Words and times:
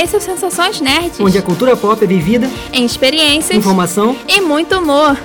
Esse 0.00 0.14
é 0.14 0.18
o 0.18 0.22
Sensações 0.22 0.80
Nerds. 0.80 1.18
Onde 1.18 1.36
a 1.38 1.42
cultura 1.42 1.76
pop 1.76 2.04
é 2.04 2.06
vivida 2.06 2.48
em 2.72 2.84
experiências, 2.84 3.58
informação 3.58 4.16
e 4.28 4.40
muito 4.40 4.78
humor. 4.78 5.18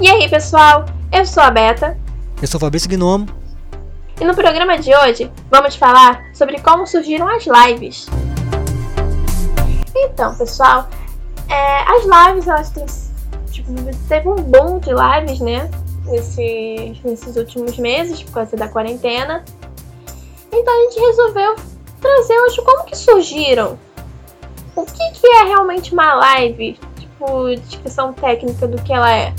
E 0.00 0.08
aí, 0.08 0.28
pessoal? 0.28 0.84
Eu 1.12 1.26
sou 1.26 1.42
a 1.42 1.50
Beta. 1.50 1.98
Eu 2.40 2.46
sou 2.46 2.58
o 2.58 2.60
Fabrício 2.60 2.88
Gnomo. 2.88 3.26
E 4.20 4.24
no 4.24 4.36
programa 4.36 4.78
de 4.78 4.94
hoje 4.94 5.28
vamos 5.50 5.74
falar 5.74 6.29
sobre 6.40 6.58
como 6.62 6.86
surgiram 6.86 7.28
as 7.28 7.44
lives. 7.44 8.06
Então, 9.94 10.34
pessoal, 10.36 10.88
é, 11.50 11.82
as 11.82 12.04
lives 12.04 12.48
elas 12.48 12.70
têm 12.70 12.86
tipo, 13.50 13.70
teve 14.08 14.26
um 14.26 14.36
boom 14.36 14.78
de 14.78 14.88
lives, 14.88 15.38
né? 15.40 15.70
Nesses, 16.06 17.02
nesses 17.04 17.36
últimos 17.36 17.76
meses 17.76 18.22
por 18.22 18.32
causa 18.32 18.56
da 18.56 18.68
quarentena. 18.68 19.44
Então 20.50 20.72
a 20.72 20.82
gente 20.84 21.00
resolveu 21.00 21.56
trazer 22.00 22.40
hoje 22.40 22.62
como 22.62 22.84
que 22.84 22.96
surgiram. 22.96 23.78
O 24.74 24.86
que, 24.86 25.10
que 25.10 25.26
é 25.26 25.44
realmente 25.44 25.92
uma 25.92 26.14
live? 26.14 26.78
Tipo, 26.98 27.54
descrição 27.54 28.14
técnica 28.14 28.66
do 28.66 28.80
que 28.82 28.94
ela 28.94 29.14
é. 29.14 29.34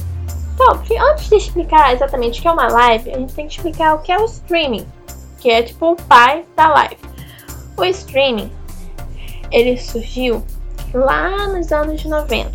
Então, 0.53 0.79
antes 1.09 1.29
de 1.29 1.35
explicar 1.35 1.93
exatamente 1.93 2.37
o 2.39 2.41
que 2.43 2.47
é 2.47 2.51
uma 2.51 2.67
live, 2.67 3.11
a 3.11 3.17
gente 3.17 3.33
tem 3.33 3.47
que 3.47 3.53
explicar 3.55 3.95
o 3.95 4.03
que 4.03 4.11
é 4.11 4.19
o 4.19 4.25
streaming, 4.25 4.85
que 5.41 5.49
é 5.49 5.63
tipo 5.63 5.91
o 5.91 5.95
pai 5.95 6.45
da 6.55 6.67
live. 6.69 6.97
O 7.77 7.83
streaming, 7.83 8.51
ele 9.51 9.77
surgiu 9.77 10.45
lá 10.93 11.47
nos 11.47 11.71
anos 11.71 12.05
90. 12.05 12.51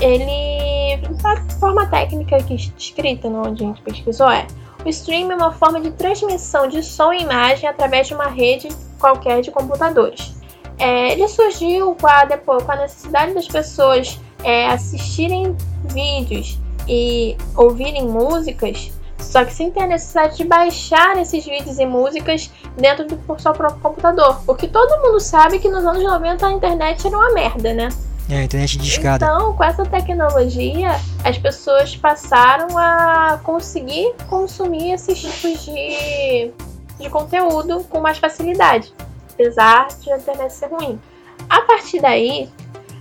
Ele, 0.00 1.00
a 1.24 1.50
forma 1.58 1.86
técnica 1.86 2.42
que 2.42 2.54
escrita 2.54 3.28
no 3.28 3.46
onde 3.46 3.64
a 3.64 3.66
gente 3.66 3.82
pesquisou 3.82 4.30
é 4.30 4.46
o 4.84 4.88
streaming 4.88 5.32
é 5.32 5.36
uma 5.36 5.52
forma 5.52 5.80
de 5.80 5.92
transmissão 5.92 6.66
de 6.66 6.82
som 6.82 7.12
e 7.12 7.22
imagem 7.22 7.68
através 7.68 8.08
de 8.08 8.14
uma 8.14 8.26
rede 8.26 8.68
qualquer 8.98 9.40
de 9.40 9.50
computadores. 9.50 10.34
É, 10.78 11.12
ele 11.12 11.28
surgiu 11.28 11.94
com 11.94 12.06
a, 12.08 12.24
depois, 12.24 12.64
com 12.64 12.72
a 12.72 12.76
necessidade 12.76 13.32
das 13.32 13.46
pessoas 13.46 14.18
é, 14.42 14.66
assistirem 14.66 15.56
vídeos 15.84 16.58
e 16.88 17.36
ouvirem 17.54 18.08
músicas, 18.08 18.90
só 19.22 19.44
que 19.44 19.54
sem 19.54 19.70
ter 19.70 19.80
a 19.82 19.86
necessidade 19.86 20.36
de 20.36 20.44
baixar 20.44 21.16
esses 21.18 21.44
vídeos 21.44 21.78
e 21.78 21.86
músicas 21.86 22.50
dentro 22.76 23.06
do 23.06 23.40
seu 23.40 23.52
próprio 23.52 23.80
computador. 23.80 24.42
Porque 24.44 24.68
todo 24.68 25.00
mundo 25.02 25.20
sabe 25.20 25.58
que 25.58 25.68
nos 25.68 25.84
anos 25.84 26.02
90 26.02 26.46
a 26.46 26.52
internet 26.52 27.06
era 27.06 27.16
uma 27.16 27.32
merda, 27.32 27.72
né? 27.72 27.88
É, 28.28 28.38
a 28.38 28.44
internet 28.44 28.78
de 28.78 28.88
escada. 28.88 29.24
Então, 29.24 29.54
com 29.54 29.64
essa 29.64 29.84
tecnologia, 29.84 30.92
as 31.24 31.38
pessoas 31.38 31.96
passaram 31.96 32.78
a 32.78 33.40
conseguir 33.42 34.14
consumir 34.28 34.92
esses 34.92 35.20
tipos 35.20 35.64
de, 35.64 36.50
de 36.98 37.10
conteúdo 37.10 37.84
com 37.90 38.00
mais 38.00 38.18
facilidade, 38.18 38.92
apesar 39.32 39.88
de 39.88 40.12
a 40.12 40.16
internet 40.16 40.52
ser 40.52 40.66
ruim. 40.66 41.00
A 41.48 41.62
partir 41.62 42.00
daí, 42.00 42.48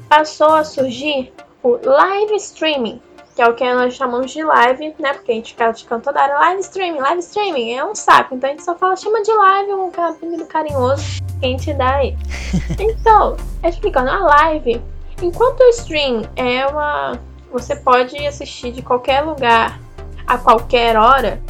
passou 0.09 0.53
a 0.53 0.63
surgir 0.63 1.31
o 1.63 1.79
live 1.83 2.35
streaming, 2.35 3.01
que 3.35 3.41
é 3.41 3.47
o 3.47 3.53
que 3.53 3.73
nós 3.73 3.93
chamamos 3.93 4.31
de 4.31 4.43
live, 4.43 4.95
né? 4.99 5.13
Porque 5.13 5.31
a 5.31 5.35
gente 5.35 5.51
fica 5.51 5.71
de 5.71 5.85
canto 5.85 6.05
toda 6.05 6.21
hora, 6.21 6.39
live 6.39 6.61
streaming, 6.61 6.99
live 6.99 7.19
streaming, 7.19 7.73
é 7.73 7.85
um 7.85 7.95
saco. 7.95 8.35
Então 8.35 8.49
a 8.49 8.53
gente 8.53 8.63
só 8.63 8.75
fala, 8.75 8.95
chama 8.95 9.21
de 9.21 9.31
live, 9.31 9.73
um 9.73 9.91
apelido 10.03 10.45
carinhoso 10.45 11.21
que 11.39 11.45
a 11.45 11.49
gente 11.49 11.73
dá 11.73 11.95
aí. 11.95 12.15
Então, 12.79 13.37
explicando, 13.63 14.09
a 14.09 14.19
live, 14.19 14.81
enquanto 15.21 15.61
o 15.61 15.69
stream 15.69 16.23
é 16.35 16.65
uma. 16.67 17.19
Você 17.51 17.75
pode 17.75 18.15
assistir 18.25 18.71
de 18.71 18.81
qualquer 18.81 19.21
lugar, 19.21 19.79
a 20.25 20.37
qualquer 20.37 20.95
hora, 20.95 21.41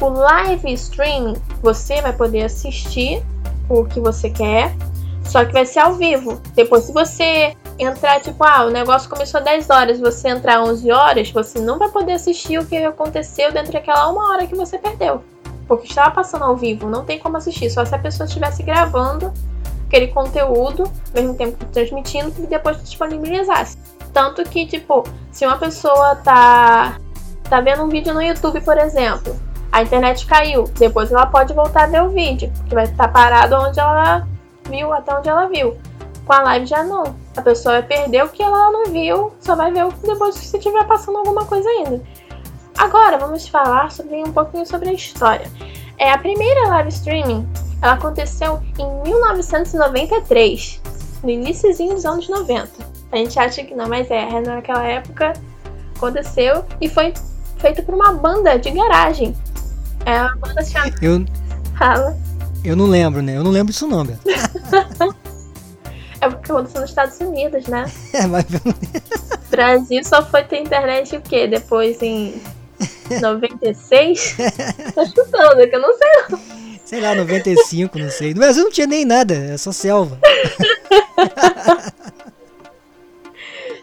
o 0.00 0.08
live 0.08 0.72
streaming 0.74 1.34
você 1.60 2.00
vai 2.00 2.12
poder 2.12 2.44
assistir 2.44 3.22
o 3.68 3.84
que 3.84 3.98
você 3.98 4.30
quer, 4.30 4.72
só 5.24 5.44
que 5.44 5.52
vai 5.52 5.66
ser 5.66 5.80
ao 5.80 5.94
vivo. 5.94 6.40
Depois, 6.54 6.84
se 6.84 6.92
você 6.92 7.56
entrar, 7.78 8.20
tipo, 8.20 8.44
ah, 8.44 8.64
o 8.64 8.70
negócio 8.70 9.08
começou 9.08 9.38
às 9.38 9.44
10 9.44 9.70
horas, 9.70 10.00
você 10.00 10.28
entrar 10.28 10.62
11 10.62 10.90
horas, 10.90 11.30
você 11.30 11.60
não 11.60 11.78
vai 11.78 11.88
poder 11.88 12.12
assistir 12.12 12.58
o 12.58 12.66
que 12.66 12.76
aconteceu 12.76 13.52
dentro 13.52 13.72
daquela 13.72 14.08
uma 14.08 14.32
hora 14.32 14.46
que 14.46 14.54
você 14.54 14.78
perdeu. 14.78 15.22
Porque 15.66 15.86
estava 15.86 16.10
passando 16.10 16.44
ao 16.44 16.56
vivo, 16.56 16.88
não 16.88 17.04
tem 17.04 17.18
como 17.18 17.36
assistir, 17.36 17.70
só 17.70 17.84
se 17.84 17.94
a 17.94 17.98
pessoa 17.98 18.26
estivesse 18.26 18.62
gravando 18.62 19.32
aquele 19.86 20.08
conteúdo, 20.08 20.84
ao 20.84 21.22
mesmo 21.22 21.34
tempo 21.34 21.64
transmitindo, 21.66 22.32
e 22.38 22.46
depois 22.46 22.82
disponibilizasse. 22.82 23.78
Tanto 24.12 24.42
que, 24.44 24.66
tipo, 24.66 25.04
se 25.30 25.46
uma 25.46 25.56
pessoa 25.56 26.16
tá, 26.16 26.98
tá 27.48 27.60
vendo 27.60 27.82
um 27.82 27.88
vídeo 27.88 28.12
no 28.12 28.22
YouTube, 28.22 28.60
por 28.60 28.76
exemplo, 28.76 29.34
a 29.70 29.82
internet 29.82 30.26
caiu, 30.26 30.64
depois 30.78 31.10
ela 31.10 31.26
pode 31.26 31.52
voltar 31.52 31.84
a 31.84 31.86
ver 31.86 32.02
o 32.02 32.10
vídeo, 32.10 32.50
porque 32.56 32.74
vai 32.74 32.84
estar 32.84 33.08
parado 33.08 33.54
onde 33.56 33.78
ela 33.78 34.26
viu, 34.68 34.92
até 34.92 35.14
onde 35.14 35.28
ela 35.28 35.46
viu. 35.46 35.76
Com 36.24 36.32
a 36.32 36.42
live 36.42 36.66
já 36.66 36.82
não. 36.84 37.14
A 37.38 37.40
pessoa 37.40 37.74
vai 37.74 37.82
perder 37.84 38.24
o 38.24 38.28
que 38.28 38.42
ela 38.42 38.72
não 38.72 38.86
viu, 38.86 39.32
só 39.38 39.54
vai 39.54 39.72
ver 39.72 39.86
depois 40.04 40.36
que 40.36 40.44
você 40.44 40.56
estiver 40.56 40.84
passando 40.88 41.18
alguma 41.18 41.44
coisa 41.44 41.68
ainda. 41.68 42.02
Agora 42.76 43.16
vamos 43.16 43.46
falar 43.46 43.92
sobre 43.92 44.16
um 44.16 44.32
pouquinho 44.32 44.66
sobre 44.66 44.88
a 44.88 44.92
história. 44.92 45.48
É 45.98 46.10
a 46.10 46.18
primeira 46.18 46.68
live 46.68 46.88
streaming, 46.88 47.48
ela 47.80 47.92
aconteceu 47.92 48.60
em 48.76 49.02
1993, 49.04 50.80
no 51.22 51.30
iníciozinho 51.30 51.94
dos 51.94 52.04
anos 52.04 52.28
90. 52.28 52.70
A 53.12 53.16
gente 53.16 53.38
acha 53.38 53.62
que 53.62 53.72
não, 53.72 53.88
mas 53.88 54.10
é, 54.10 54.40
naquela 54.40 54.82
época 54.82 55.32
aconteceu 55.96 56.64
e 56.80 56.88
foi 56.88 57.14
feito 57.58 57.84
por 57.84 57.94
uma 57.94 58.14
banda 58.14 58.58
de 58.58 58.72
garagem. 58.72 59.32
É 60.04 60.22
uma 60.22 60.36
banda 60.38 60.64
chamada. 60.64 60.96
Eu... 61.00 61.24
Fala. 61.78 62.18
Eu 62.64 62.74
não 62.74 62.86
lembro, 62.86 63.22
né? 63.22 63.36
Eu 63.36 63.44
não 63.44 63.52
lembro 63.52 63.72
disso 63.72 63.86
não, 63.86 64.04
Beto. 64.04 64.22
é 66.20 66.28
porque 66.28 66.50
aconteceu 66.50 66.80
nos 66.80 66.90
Estados 66.90 67.18
Unidos, 67.20 67.66
né? 67.66 67.90
É, 68.12 68.26
mas... 68.26 68.44
Brasil 69.50 70.04
só 70.04 70.24
foi 70.24 70.44
ter 70.44 70.60
internet 70.60 71.16
o 71.16 71.20
quê? 71.20 71.46
Depois 71.46 72.00
em 72.02 72.40
96? 73.20 74.36
Tô 74.94 75.06
chutando, 75.06 75.68
que 75.68 75.74
eu 75.76 75.80
não 75.80 75.96
sei 75.96 76.08
não. 76.30 76.40
Sei 76.84 77.00
lá, 77.00 77.14
95, 77.14 77.98
não 77.98 78.10
sei. 78.10 78.32
No 78.32 78.40
Brasil 78.40 78.64
não 78.64 78.70
tinha 78.70 78.86
nem 78.86 79.04
nada, 79.04 79.34
é 79.34 79.56
só 79.58 79.72
selva. 79.72 80.18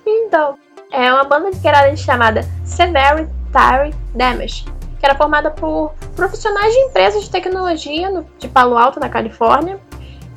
então, 0.06 0.58
é 0.92 1.14
uma 1.14 1.24
banda 1.24 1.52
de 1.52 1.60
garagem 1.60 1.98
chamada 1.98 2.44
Severe 2.66 3.28
Tire 3.52 3.96
Damage 4.16 4.66
que 5.06 5.06
era 5.06 5.16
formada 5.16 5.52
por 5.52 5.94
profissionais 6.16 6.74
de 6.74 6.80
empresas 6.80 7.24
de 7.24 7.30
tecnologia 7.30 8.10
no, 8.10 8.26
de 8.40 8.48
Palo 8.48 8.76
Alto, 8.76 9.00
na 9.00 9.08
Califórnia. 9.08 9.80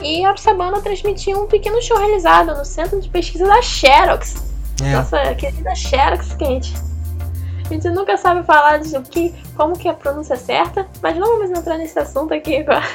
E 0.01 0.25
a 0.25 0.35
banda 0.55 0.81
transmitia 0.81 1.37
um 1.37 1.47
pequeno 1.47 1.83
show 1.83 1.99
realizado 1.99 2.57
no 2.57 2.65
centro 2.65 3.01
de 3.01 3.09
pesquisa 3.09 3.47
da 3.47 3.61
Xerox. 3.61 4.37
É. 4.83 4.93
Nossa 4.93 5.35
querida 5.35 5.75
Xerox 5.75 6.35
quente. 6.35 6.75
A 7.69 7.75
gente 7.75 7.89
nunca 7.91 8.17
sabe 8.17 8.45
falar 8.45 8.79
de 8.79 8.99
que, 9.03 9.35
como 9.55 9.77
que 9.77 9.89
é 9.89 9.91
a 9.91 9.95
pronúncia 9.95 10.37
certa, 10.37 10.89
mas 11.03 11.17
não 11.17 11.39
vamos 11.39 11.59
entrar 11.59 11.77
nesse 11.77 11.99
assunto 11.99 12.33
aqui 12.33 12.57
agora. 12.57 12.87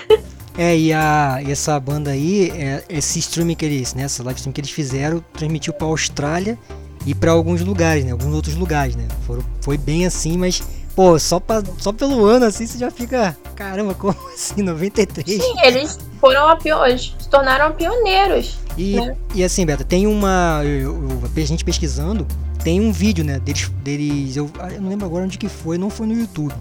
É, 0.58 0.78
e, 0.78 0.94
a, 0.94 1.42
e 1.44 1.52
essa 1.52 1.80
banda 1.80 2.12
aí, 2.12 2.52
é, 2.52 2.84
esse 2.88 3.20
streaming 3.20 3.56
que 3.56 3.66
eles, 3.66 3.94
né, 3.94 4.04
essa 4.04 4.24
live 4.24 4.38
stream 4.40 4.54
que 4.54 4.62
eles 4.62 4.72
fizeram, 4.72 5.24
transmitiu 5.34 5.74
para 5.74 5.88
Austrália 5.88 6.58
e 7.06 7.16
para 7.16 7.32
alguns 7.32 7.62
lugares, 7.62 8.06
né, 8.06 8.12
alguns 8.12 8.34
outros 8.34 8.56
lugares, 8.56 8.96
né. 8.96 9.08
Foram, 9.26 9.44
foi 9.62 9.78
bem 9.78 10.06
assim, 10.06 10.38
mas 10.38 10.62
Pô, 10.96 11.18
só, 11.18 11.40
pra, 11.40 11.64
só 11.80 11.92
pelo 11.92 12.24
ano 12.26 12.46
assim 12.46 12.68
você 12.68 12.78
já 12.78 12.92
fica. 12.92 13.36
Caramba, 13.56 13.94
como 13.96 14.16
assim? 14.34 14.62
93? 14.62 15.42
Sim, 15.42 15.60
eles 15.64 15.98
foram 16.20 16.48
a 16.48 16.56
pioneiros, 16.56 17.16
se 17.20 17.30
tornaram 17.30 17.72
pioneiros. 17.74 18.58
E, 18.78 18.96
né? 18.96 19.16
e 19.34 19.44
assim, 19.44 19.66
Beto, 19.66 19.84
tem 19.84 20.06
uma. 20.06 20.62
Eu, 20.64 21.10
eu, 21.10 21.22
a 21.36 21.40
gente 21.42 21.66
pesquisando, 21.66 22.28
tem 22.64 22.80
um 22.80 22.92
vídeo, 22.92 23.26
né? 23.26 23.40
Deles. 23.40 23.70
deles 23.84 24.36
eu, 24.36 24.50
eu 24.72 24.82
não 24.82 24.90
lembro 24.90 25.06
agora 25.06 25.26
onde 25.26 25.38
que 25.38 25.50
foi, 25.50 25.78
não 25.78 25.90
foi 25.90 26.06
no 26.06 26.14
YouTube. 26.14 26.54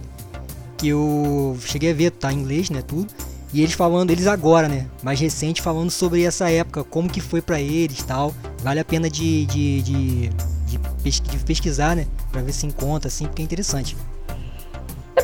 Que 0.78 0.88
eu 0.88 1.56
cheguei 1.64 1.90
a 1.90 1.94
ver, 1.94 2.10
tá 2.10 2.32
em 2.32 2.38
inglês, 2.38 2.70
né? 2.70 2.82
Tudo. 2.82 3.12
E 3.52 3.60
eles 3.60 3.74
falando, 3.74 4.10
eles 4.10 4.26
agora, 4.26 4.66
né? 4.66 4.86
Mais 5.02 5.20
recente, 5.20 5.60
falando 5.60 5.90
sobre 5.90 6.24
essa 6.24 6.50
época, 6.50 6.82
como 6.84 7.08
que 7.08 7.20
foi 7.20 7.42
para 7.42 7.60
eles 7.60 8.02
tal. 8.02 8.34
Vale 8.62 8.80
a 8.80 8.84
pena 8.84 9.10
de, 9.10 9.44
de, 9.44 9.82
de, 9.82 10.30
de, 10.66 11.38
pesquisar, 11.44 11.94
né? 11.94 12.06
Pra 12.30 12.40
ver 12.40 12.52
se 12.52 12.66
encontra, 12.66 13.08
assim, 13.08 13.26
porque 13.26 13.42
é 13.42 13.44
interessante. 13.44 13.94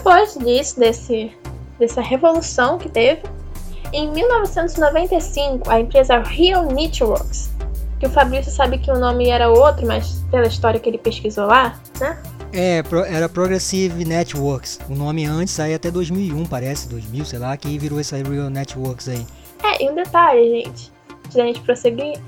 Depois 0.09 0.39
disso, 0.39 0.81
desse, 0.81 1.31
dessa 1.79 2.01
revolução 2.01 2.79
que 2.79 2.89
teve, 2.89 3.21
em 3.93 4.11
1995 4.11 5.69
a 5.69 5.81
empresa 5.81 6.21
Real 6.21 6.65
Networks, 6.65 7.51
que 8.01 8.07
o 8.07 8.11
Fabrício 8.11 8.51
sabe 8.51 8.79
que 8.79 8.91
o 8.91 8.99
nome 8.99 9.29
era 9.29 9.51
outro, 9.51 9.87
mas 9.87 10.25
pela 10.31 10.47
história 10.47 10.81
que 10.81 10.89
ele 10.89 10.97
pesquisou 10.97 11.45
lá, 11.45 11.79
né? 12.01 12.23
É, 12.55 12.83
era 13.15 13.29
Progressive 13.29 14.03
Networks. 14.07 14.81
O 14.89 14.95
nome 14.95 15.27
antes 15.27 15.61
aí 15.61 15.75
até 15.75 15.91
2001, 15.91 16.47
parece, 16.47 16.89
2000, 16.89 17.27
sei 17.27 17.39
lá, 17.39 17.55
que 17.59 17.79
virou 17.79 18.01
essa 18.01 18.17
Real 18.17 18.49
Networks 18.49 19.11
aí. 19.11 19.27
É, 19.63 19.85
e 19.85 19.91
um 19.91 19.95
detalhe, 19.95 20.63
gente, 20.63 20.91
antes 21.23 21.37
da 21.37 21.45
gente 21.45 21.61
prosseguir, 21.61 22.19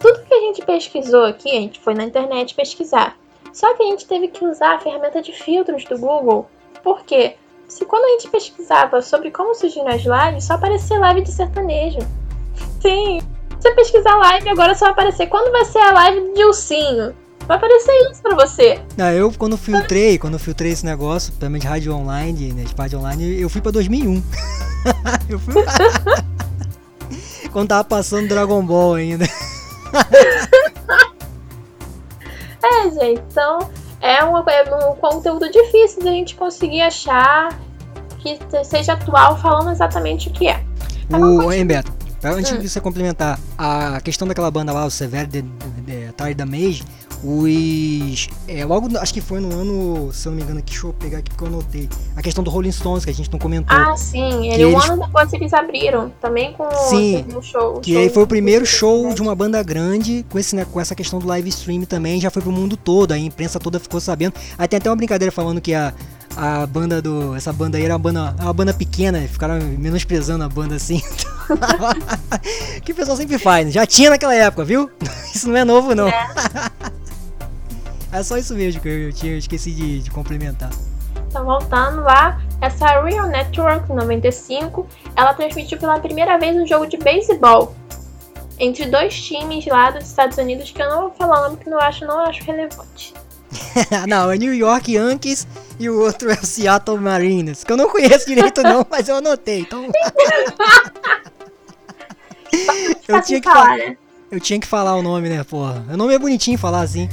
tudo 0.00 0.22
que 0.22 0.32
a 0.32 0.40
gente 0.40 0.64
pesquisou 0.64 1.26
aqui, 1.26 1.50
a 1.50 1.60
gente 1.60 1.80
foi 1.80 1.92
na 1.92 2.04
internet 2.04 2.54
pesquisar. 2.54 3.14
Só 3.52 3.74
que 3.74 3.82
a 3.82 3.86
gente 3.88 4.06
teve 4.06 4.28
que 4.28 4.42
usar 4.42 4.76
a 4.76 4.78
ferramenta 4.78 5.20
de 5.20 5.32
filtros 5.32 5.84
do 5.84 5.98
Google. 5.98 6.48
Por 6.84 7.02
quê? 7.04 7.36
Se 7.66 7.84
quando 7.86 8.04
a 8.04 8.08
gente 8.10 8.28
pesquisava 8.28 9.00
sobre 9.00 9.30
como 9.30 9.54
surgiram 9.54 9.88
as 9.88 10.02
lives, 10.02 10.44
só 10.44 10.54
aparecia 10.54 10.98
live 10.98 11.22
de 11.22 11.32
sertanejo. 11.32 11.98
Sim. 12.80 13.20
Se 13.58 13.70
você 13.70 13.74
pesquisar 13.74 14.14
live, 14.16 14.50
agora 14.50 14.74
só 14.74 14.84
vai 14.84 14.92
aparecer 14.92 15.26
quando 15.28 15.50
vai 15.50 15.64
ser 15.64 15.78
a 15.78 15.92
live 15.92 16.34
de 16.34 16.44
ursinho. 16.44 17.14
Vai 17.46 17.56
aparecer 17.56 17.92
isso 18.10 18.22
pra 18.22 18.34
você. 18.36 18.78
Ah, 18.98 19.12
eu 19.12 19.32
quando 19.32 19.56
filtrei, 19.56 20.18
quando 20.18 20.38
filtrei 20.38 20.72
esse 20.72 20.84
negócio, 20.84 21.32
de 21.32 21.66
rádio 21.66 21.94
online, 21.94 22.52
né, 22.52 22.64
de 22.64 22.74
rádio 22.74 22.98
online, 22.98 23.40
eu 23.40 23.48
fui 23.48 23.62
pra 23.62 23.70
2001. 23.70 24.22
eu 25.28 25.38
fui 25.38 25.54
Quando 27.50 27.68
tava 27.68 27.84
passando 27.84 28.28
Dragon 28.28 28.64
Ball 28.64 28.94
ainda. 28.94 29.24
é, 32.62 32.90
gente, 32.90 33.22
então 33.30 33.70
é, 34.04 34.22
uma, 34.22 34.44
é 34.50 34.90
um 34.90 34.94
conteúdo 34.96 35.50
difícil 35.50 36.02
de 36.02 36.08
a 36.10 36.12
gente 36.12 36.34
conseguir 36.34 36.82
achar 36.82 37.58
que 38.18 38.38
seja 38.62 38.92
atual 38.92 39.38
falando 39.38 39.70
exatamente 39.70 40.28
o 40.28 40.30
que 40.30 40.46
é. 40.46 40.62
o, 41.10 41.50
hein, 41.50 41.64
Beto, 41.64 41.90
antes 42.22 42.52
hum. 42.52 42.58
de 42.58 42.68
você 42.68 42.82
complementar, 42.82 43.38
a 43.56 43.98
questão 44.02 44.28
daquela 44.28 44.50
banda 44.50 44.72
lá, 44.72 44.84
o 44.84 44.90
Severo 44.90 45.26
de, 45.28 45.40
de, 45.40 46.34
de, 46.34 46.44
Mage, 46.44 46.84
os. 47.24 48.28
É, 48.46 48.64
logo, 48.64 48.98
acho 48.98 49.14
que 49.14 49.20
foi 49.22 49.40
no 49.40 49.52
ano, 49.52 50.12
se 50.12 50.28
eu 50.28 50.30
não 50.30 50.36
me 50.36 50.42
engano, 50.42 50.60
deixa 50.60 50.86
eu 50.86 50.92
pegar 50.92 51.18
aqui 51.18 51.30
porque 51.30 51.44
eu 51.44 51.48
anotei. 51.48 51.88
A 52.14 52.22
questão 52.22 52.44
do 52.44 52.50
Rolling 52.50 52.70
Stones, 52.70 53.04
que 53.04 53.10
a 53.10 53.14
gente 53.14 53.32
não 53.32 53.38
comentou. 53.38 53.74
Ah, 53.74 53.96
sim. 53.96 54.52
Ele, 54.52 54.66
um 54.66 54.78
ano 54.78 54.98
depois 54.98 55.32
eles 55.32 55.52
abriram. 55.54 56.12
Também 56.20 56.52
com 56.52 56.70
sim, 56.90 57.24
o 57.34 57.40
show. 57.40 57.80
Que 57.80 57.92
show 57.92 58.02
aí 58.02 58.10
foi 58.10 58.22
o 58.22 58.26
primeiro 58.26 58.66
show 58.66 59.14
de 59.14 59.22
uma 59.22 59.34
banda 59.34 59.62
grande 59.62 60.24
com, 60.28 60.38
esse, 60.38 60.54
né, 60.54 60.66
com 60.70 60.78
essa 60.78 60.94
questão 60.94 61.18
do 61.18 61.26
live 61.26 61.48
stream 61.48 61.82
também. 61.84 62.20
Já 62.20 62.30
foi 62.30 62.42
pro 62.42 62.52
mundo 62.52 62.76
todo. 62.76 63.12
A 63.12 63.18
imprensa 63.18 63.58
toda 63.58 63.80
ficou 63.80 64.00
sabendo. 64.00 64.34
Aí 64.58 64.68
tem 64.68 64.76
até 64.76 64.90
uma 64.90 64.96
brincadeira 64.96 65.32
falando 65.32 65.60
que 65.60 65.72
a. 65.72 65.94
A 66.36 66.66
banda 66.66 67.00
do. 67.00 67.32
Essa 67.36 67.52
banda 67.52 67.78
aí 67.78 67.84
era 67.84 67.94
uma 67.94 67.98
banda, 67.98 68.34
uma 68.40 68.52
banda 68.52 68.74
pequena, 68.74 69.20
ficaram 69.20 69.54
menosprezando 69.78 70.42
a 70.42 70.48
banda 70.48 70.74
assim. 70.74 71.00
que 72.82 72.90
o 72.90 72.94
pessoal 72.94 73.16
sempre 73.16 73.38
faz, 73.38 73.66
né? 73.66 73.70
já 73.70 73.86
tinha 73.86 74.10
naquela 74.10 74.34
época, 74.34 74.64
viu? 74.64 74.90
Isso 75.32 75.48
não 75.48 75.56
é 75.56 75.64
novo, 75.64 75.94
não. 75.94 76.08
É. 76.08 76.26
É 78.14 78.22
só 78.22 78.38
isso 78.38 78.54
mesmo 78.54 78.80
que 78.80 78.88
eu, 78.88 79.12
tinha 79.12 79.36
esqueci 79.36 79.72
de, 79.72 79.98
de 79.98 80.08
complementar. 80.08 80.70
Então, 81.26 81.44
voltando 81.44 82.00
lá, 82.02 82.40
essa 82.60 83.02
Real 83.02 83.26
Network 83.26 83.92
95, 83.92 84.86
ela 85.16 85.34
transmitiu 85.34 85.78
pela 85.78 85.98
primeira 85.98 86.38
vez 86.38 86.56
um 86.56 86.64
jogo 86.64 86.86
de 86.86 86.96
beisebol 86.96 87.74
entre 88.56 88.86
dois 88.86 89.20
times 89.20 89.66
lá 89.66 89.90
dos 89.90 90.04
Estados 90.04 90.38
Unidos 90.38 90.70
que 90.70 90.80
eu 90.80 90.88
não 90.88 91.00
vou 91.00 91.10
falar 91.10 91.40
o 91.40 91.42
nome 91.48 91.56
que 91.56 91.68
eu 91.68 91.80
acho, 91.80 92.04
não 92.06 92.20
acho 92.20 92.44
relevante. 92.44 93.12
não, 94.06 94.30
é 94.30 94.38
New 94.38 94.54
York 94.54 94.92
Yankees 94.94 95.44
e 95.80 95.90
o 95.90 96.00
outro 96.00 96.30
é 96.30 96.34
o 96.34 96.46
Seattle 96.46 97.00
Mariners, 97.00 97.64
que 97.64 97.72
eu 97.72 97.76
não 97.76 97.90
conheço 97.90 98.26
direito 98.26 98.62
não, 98.62 98.86
mas 98.90 99.08
eu 99.08 99.16
anotei, 99.16 99.62
então... 99.62 99.88
eu 103.08 103.20
tinha 103.22 103.40
que 103.40 103.50
falar, 103.50 103.76
né? 103.76 103.96
Eu 104.30 104.38
tinha 104.38 104.60
que 104.60 104.68
falar 104.68 104.94
o 104.94 105.02
nome, 105.02 105.28
né, 105.28 105.42
porra? 105.42 105.84
O 105.92 105.96
nome 105.96 106.14
é 106.14 106.18
bonitinho 106.18 106.56
falar 106.56 106.82
assim. 106.82 107.08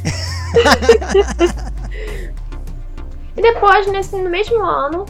e 3.35 3.41
depois, 3.41 3.87
nesse, 3.87 4.21
no 4.21 4.29
mesmo 4.29 4.63
ano, 4.63 5.07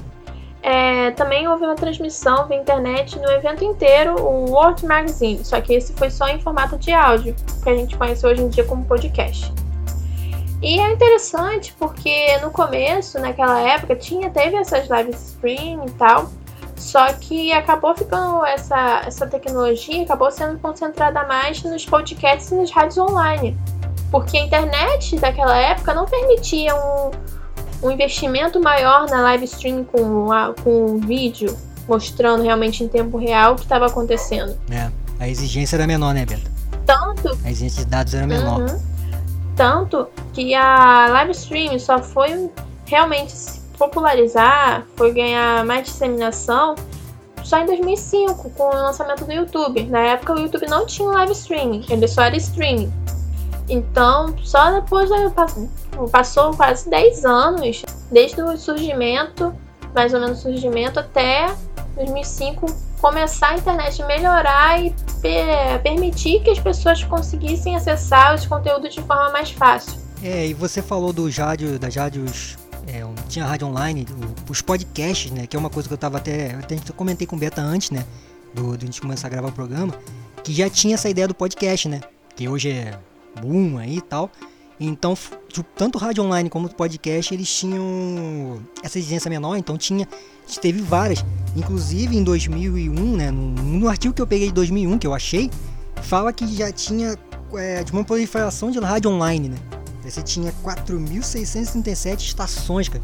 é, 0.63 1.11
também 1.11 1.47
houve 1.47 1.65
uma 1.65 1.75
transmissão 1.75 2.47
via 2.47 2.57
internet 2.57 3.17
no 3.17 3.29
evento 3.31 3.63
inteiro, 3.63 4.21
o 4.21 4.51
World 4.51 4.85
Magazine, 4.85 5.43
só 5.43 5.59
que 5.59 5.73
esse 5.73 5.93
foi 5.93 6.11
só 6.11 6.27
em 6.27 6.39
formato 6.39 6.77
de 6.77 6.91
áudio, 6.91 7.35
que 7.63 7.69
a 7.69 7.75
gente 7.75 7.97
conhece 7.97 8.25
hoje 8.25 8.43
em 8.43 8.49
dia 8.49 8.63
como 8.63 8.85
podcast. 8.85 9.51
E 10.61 10.79
é 10.79 10.91
interessante 10.91 11.73
porque 11.79 12.38
no 12.38 12.51
começo, 12.51 13.19
naquela 13.19 13.59
época, 13.59 13.95
tinha 13.95 14.29
teve 14.29 14.55
essas 14.55 14.88
live 14.88 15.09
stream 15.11 15.85
e 15.88 15.91
tal, 15.91 16.29
só 16.77 17.11
que 17.13 17.51
acabou 17.51 17.95
ficando 17.95 18.45
essa, 18.45 19.01
essa 19.05 19.25
tecnologia 19.25 20.03
acabou 20.03 20.29
sendo 20.29 20.59
concentrada 20.59 21.23
mais 21.25 21.63
nos 21.63 21.85
podcasts 21.85 22.51
e 22.51 22.55
nas 22.55 22.69
rádios 22.69 22.99
online. 22.99 23.57
Porque 24.12 24.38
a 24.38 24.42
internet 24.42 25.18
daquela 25.18 25.58
época 25.58 25.94
não 25.94 26.06
permitia 26.06 26.75
um, 26.75 27.12
um 27.81 27.92
investimento 27.92 28.60
maior 28.60 29.10
na 29.10 29.22
live 29.22 29.46
stream 29.46 29.86
com, 29.86 30.31
a, 30.31 30.54
com 30.62 30.98
vídeo, 30.98 31.58
mostrando 31.88 32.44
realmente 32.44 32.84
em 32.84 32.88
tempo 32.90 33.18
real 33.18 33.54
o 33.54 33.56
que 33.56 33.63
estava 33.63 33.88
acontecendo. 33.88 34.56
É, 34.69 34.92
a 35.18 35.30
exigência 35.30 35.78
era 35.78 35.88
menor, 35.88 36.13
né, 36.13 36.25
Beto? 36.25 36.52
Tanto. 36.86 37.30
A 37.46 37.50
exigência 37.50 37.86
de 37.86 37.90
dados 37.90 38.13
era 38.13 38.28
menor. 38.28 38.60
Uhum, 38.60 38.80
tanto 39.56 40.08
que 40.34 40.54
a 40.54 41.08
live 41.08 41.31
stream 41.31 41.80
só 41.80 42.00
foi 42.00 42.50
realmente 42.86 43.31
se 43.31 43.62
popularizar, 43.78 44.86
foi 44.98 45.13
ganhar 45.13 45.63
mais 45.66 45.86
disseminação 45.86 46.75
só 47.44 47.60
em 47.60 47.66
2005, 47.66 48.50
com 48.52 48.63
o 48.63 48.74
lançamento 48.74 49.25
do 49.25 49.31
YouTube. 49.31 49.84
Na 49.86 50.00
época 50.00 50.34
o 50.34 50.40
YouTube 50.40 50.68
não 50.68 50.86
tinha 50.86 51.08
live 51.10 51.31
streaming, 51.31 51.86
ele 51.90 52.08
só 52.08 52.24
era 52.24 52.38
streaming. 52.38 52.92
Então, 53.69 54.36
só 54.44 54.72
depois 54.72 55.10
passou 56.12 56.54
quase 56.56 56.90
10 56.90 57.25
anos, 57.25 57.84
desde 58.12 58.42
o 58.42 58.58
surgimento, 58.58 59.54
mais 59.94 60.13
ou 60.13 60.19
menos 60.19 60.40
surgimento, 60.40 61.00
até 61.00 61.54
2005 61.96 62.66
começar 63.02 63.50
a 63.50 63.58
internet 63.58 64.04
melhorar 64.04 64.84
e 64.84 64.94
permitir 65.81 66.42
que 66.44 66.52
as 66.52 66.60
pessoas 66.60 67.04
conseguissem 67.04 67.75
acessar 67.75 68.36
os 68.36 68.46
conteúdos 68.46 68.94
de 68.94 69.02
forma 69.02 69.31
mais 69.31 69.50
fácil. 69.50 70.00
É, 70.24 70.48
e 70.48 70.54
você 70.54 70.81
falou 70.84 71.12
do 71.12 71.28
rádio, 71.31 71.80
das 71.80 71.96
rádios, 71.96 72.58
é, 72.88 73.04
tinha 73.28 73.44
rádio 73.44 73.68
online, 73.68 74.06
os 74.48 74.62
podcasts, 74.62 75.31
né, 75.31 75.48
que 75.48 75.56
é 75.56 75.60
uma 75.60 75.69
coisa 75.69 75.88
que 75.88 75.94
eu 75.94 75.98
tava 75.98 76.19
até, 76.19 76.54
eu 76.54 76.60
até 76.60 76.78
comentei 76.96 77.25
com 77.25 77.36
o 77.36 77.40
Beta 77.40 77.60
antes, 77.60 77.90
né, 77.90 78.06
do, 78.54 78.78
do 78.78 78.84
a 78.84 78.86
gente 78.86 79.02
começar 79.02 79.28
a 79.28 79.30
gravar 79.31 79.50
o 79.50 79.52
programa, 79.52 79.94
que 80.44 80.54
já 80.54 80.69
tinha 80.69 80.94
essa 80.94 81.10
ideia 81.10 81.28
do 81.28 81.34
podcast, 81.34 81.90
né, 81.90 82.02
que 82.36 82.48
hoje 82.48 82.69
é 82.69 83.00
boom 83.39 83.78
aí 83.78 83.98
e 83.98 84.01
tal. 84.01 84.31
Então, 84.83 85.16
tanto 85.75 86.00
rádio 86.00 86.24
online 86.24 86.50
como 86.50 86.68
podcast, 86.68 87.31
eles 87.31 87.48
tinham 87.54 88.60
essa 88.81 88.98
exigência 88.98 89.30
menor, 89.30 89.56
então 89.56 89.78
tinha, 89.78 90.08
teve 90.60 90.82
várias. 90.82 91.24
Inclusive 91.55 92.17
em 92.17 92.24
2001, 92.24 93.15
né, 93.15 93.29
no, 93.29 93.51
no 93.51 93.88
artigo 93.88 94.12
que 94.12 94.22
eu 94.22 94.25
peguei 94.25 94.48
de 94.48 94.53
2001, 94.53 94.98
que 94.98 95.05
eu 95.05 95.13
achei, 95.13 95.51
fala 96.01 96.34
que 96.34 96.48
já 96.48 96.72
tinha 96.72 97.15
é, 97.53 97.84
de 97.84 97.91
uma 97.91 98.03
proliferação 98.03 98.72
de 98.72 98.79
rádio 98.79 99.12
online, 99.12 99.50
né? 99.50 99.58
Você 100.03 100.24
tinha 100.24 100.51
4.637 100.63 102.22
estações, 102.22 102.89
cara, 102.89 103.03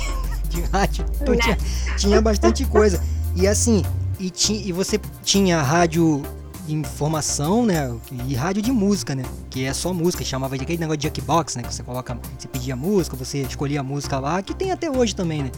de 0.48 0.62
rádio. 0.62 1.04
Então 1.20 1.36
tinha, 1.36 1.58
tinha 1.98 2.22
bastante 2.22 2.64
coisa. 2.64 3.02
E 3.36 3.46
assim, 3.46 3.84
e, 4.18 4.30
ti, 4.30 4.62
e 4.66 4.72
você 4.72 4.98
tinha 5.22 5.60
rádio 5.60 6.22
informação, 6.68 7.64
né? 7.64 7.94
E 8.26 8.34
rádio 8.34 8.62
de 8.62 8.72
música, 8.72 9.14
né? 9.14 9.24
Que 9.50 9.64
é 9.64 9.72
só 9.72 9.92
música, 9.92 10.24
chamava 10.24 10.56
de 10.56 10.64
aquele 10.64 10.78
negócio 10.78 10.98
de 10.98 11.04
Jackbox, 11.04 11.56
né? 11.56 11.62
Que 11.62 11.74
você 11.74 11.82
coloca, 11.82 12.18
você 12.38 12.48
pedia 12.48 12.76
música, 12.76 13.16
você 13.16 13.42
escolhia 13.42 13.80
a 13.80 13.82
música 13.82 14.18
lá, 14.18 14.42
que 14.42 14.54
tem 14.54 14.70
até 14.70 14.90
hoje 14.90 15.14
também, 15.14 15.44
né? 15.44 15.50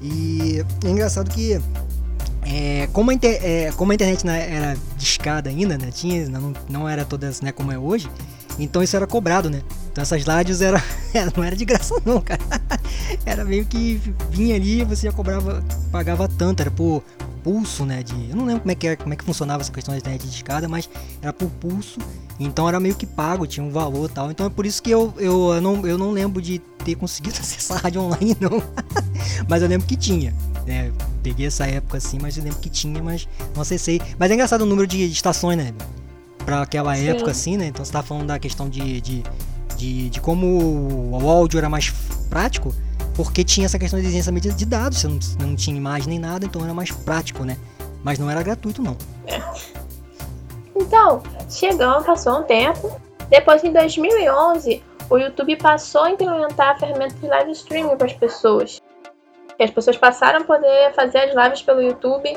E 0.00 0.64
é 0.84 0.88
engraçado 0.88 1.30
que 1.30 1.60
é, 2.46 2.88
como, 2.92 3.10
a 3.10 3.14
inter, 3.14 3.38
é, 3.42 3.72
como 3.72 3.92
a 3.92 3.94
internet 3.94 4.24
né, 4.26 4.54
era 4.54 4.76
discada 4.96 5.48
ainda, 5.48 5.78
né? 5.78 5.90
Tinha, 5.90 6.28
não, 6.28 6.52
não 6.68 6.88
era 6.88 7.04
todas 7.04 7.40
né, 7.40 7.52
como 7.52 7.72
é 7.72 7.78
hoje, 7.78 8.08
então 8.58 8.82
isso 8.82 8.94
era 8.94 9.06
cobrado, 9.06 9.48
né? 9.48 9.62
Então 9.90 10.02
essas 10.02 10.22
rádios 10.24 10.60
era, 10.60 10.82
não 11.36 11.42
era 11.42 11.56
de 11.56 11.64
graça 11.64 11.94
não, 12.04 12.20
cara. 12.20 12.40
Era 13.24 13.44
meio 13.44 13.64
que 13.64 14.00
vinha 14.30 14.56
ali 14.56 14.84
você 14.84 15.06
já 15.06 15.12
cobrava, 15.12 15.62
pagava 15.90 16.26
tanto, 16.26 16.60
era 16.60 16.70
por 16.70 17.02
pulso, 17.44 17.84
né? 17.84 18.02
De, 18.02 18.14
eu 18.30 18.34
não 18.34 18.46
lembro 18.46 18.62
como 18.62 18.72
é 18.72 18.74
que 18.74 18.86
era, 18.86 18.96
como 18.96 19.12
é 19.12 19.16
que 19.16 19.22
funcionava 19.22 19.60
essa 19.60 19.70
questão 19.70 19.92
da 19.92 19.98
internet 19.98 20.26
de 20.26 20.34
escada, 20.34 20.66
mas 20.66 20.88
era 21.20 21.32
por 21.32 21.50
pulso, 21.50 22.00
então 22.40 22.66
era 22.66 22.80
meio 22.80 22.94
que 22.94 23.06
pago, 23.06 23.46
tinha 23.46 23.64
um 23.64 23.70
valor 23.70 24.10
tal. 24.10 24.30
Então 24.30 24.46
é 24.46 24.50
por 24.50 24.64
isso 24.64 24.82
que 24.82 24.90
eu, 24.90 25.12
eu, 25.18 25.52
eu, 25.52 25.60
não, 25.60 25.86
eu 25.86 25.98
não 25.98 26.10
lembro 26.10 26.40
de 26.40 26.58
ter 26.84 26.94
conseguido 26.94 27.36
acessar 27.38 27.76
a 27.76 27.80
rádio 27.82 28.00
online, 28.00 28.34
não. 28.40 28.62
mas 29.46 29.62
eu 29.62 29.68
lembro 29.68 29.86
que 29.86 29.96
tinha. 29.96 30.34
Né? 30.66 30.90
Peguei 31.22 31.46
essa 31.46 31.66
época 31.66 31.98
assim, 31.98 32.18
mas 32.20 32.38
eu 32.38 32.42
lembro 32.42 32.58
que 32.58 32.70
tinha, 32.70 33.02
mas 33.02 33.28
não 33.54 33.60
acessei. 33.60 34.00
Mas 34.18 34.30
é 34.30 34.34
engraçado 34.34 34.62
o 34.62 34.66
número 34.66 34.86
de, 34.86 35.06
de 35.06 35.12
estações, 35.12 35.58
né? 35.58 35.74
Pra 36.38 36.62
aquela 36.62 36.96
Sim. 36.96 37.08
época 37.08 37.30
assim, 37.30 37.56
né? 37.58 37.66
Então 37.66 37.84
você 37.84 37.92
tá 37.92 38.02
falando 38.02 38.26
da 38.26 38.38
questão 38.38 38.68
de, 38.68 39.00
de, 39.00 39.22
de, 39.76 40.10
de 40.10 40.20
como 40.20 41.12
o 41.12 41.28
áudio 41.28 41.58
era 41.58 41.68
mais 41.68 41.92
prático 42.30 42.74
porque 43.14 43.44
tinha 43.44 43.66
essa 43.66 43.78
questão 43.78 44.00
de 44.00 44.06
exigência 44.06 44.32
de 44.32 44.66
dados, 44.66 44.98
você 44.98 45.08
não, 45.08 45.18
não 45.40 45.56
tinha 45.56 45.76
imagem 45.76 46.08
nem 46.08 46.18
nada, 46.18 46.44
então 46.44 46.62
era 46.62 46.74
mais 46.74 46.90
prático, 46.90 47.44
né? 47.44 47.56
Mas 48.02 48.18
não 48.18 48.30
era 48.30 48.42
gratuito, 48.42 48.82
não. 48.82 48.96
Então, 50.76 51.22
chegamos, 51.48 52.04
passou 52.04 52.40
um 52.40 52.42
tempo. 52.42 53.00
Depois, 53.30 53.62
em 53.62 53.72
2011, 53.72 54.82
o 55.08 55.16
YouTube 55.16 55.56
passou 55.56 56.02
a 56.02 56.10
implementar 56.10 56.70
a 56.70 56.78
ferramenta 56.78 57.14
de 57.14 57.26
live 57.28 57.52
streaming 57.52 57.96
para 57.96 58.06
as 58.06 58.12
pessoas. 58.12 58.80
As 59.60 59.70
pessoas 59.70 59.96
passaram 59.96 60.40
a 60.40 60.44
poder 60.44 60.92
fazer 60.94 61.18
as 61.18 61.34
lives 61.34 61.62
pelo 61.62 61.80
YouTube 61.80 62.36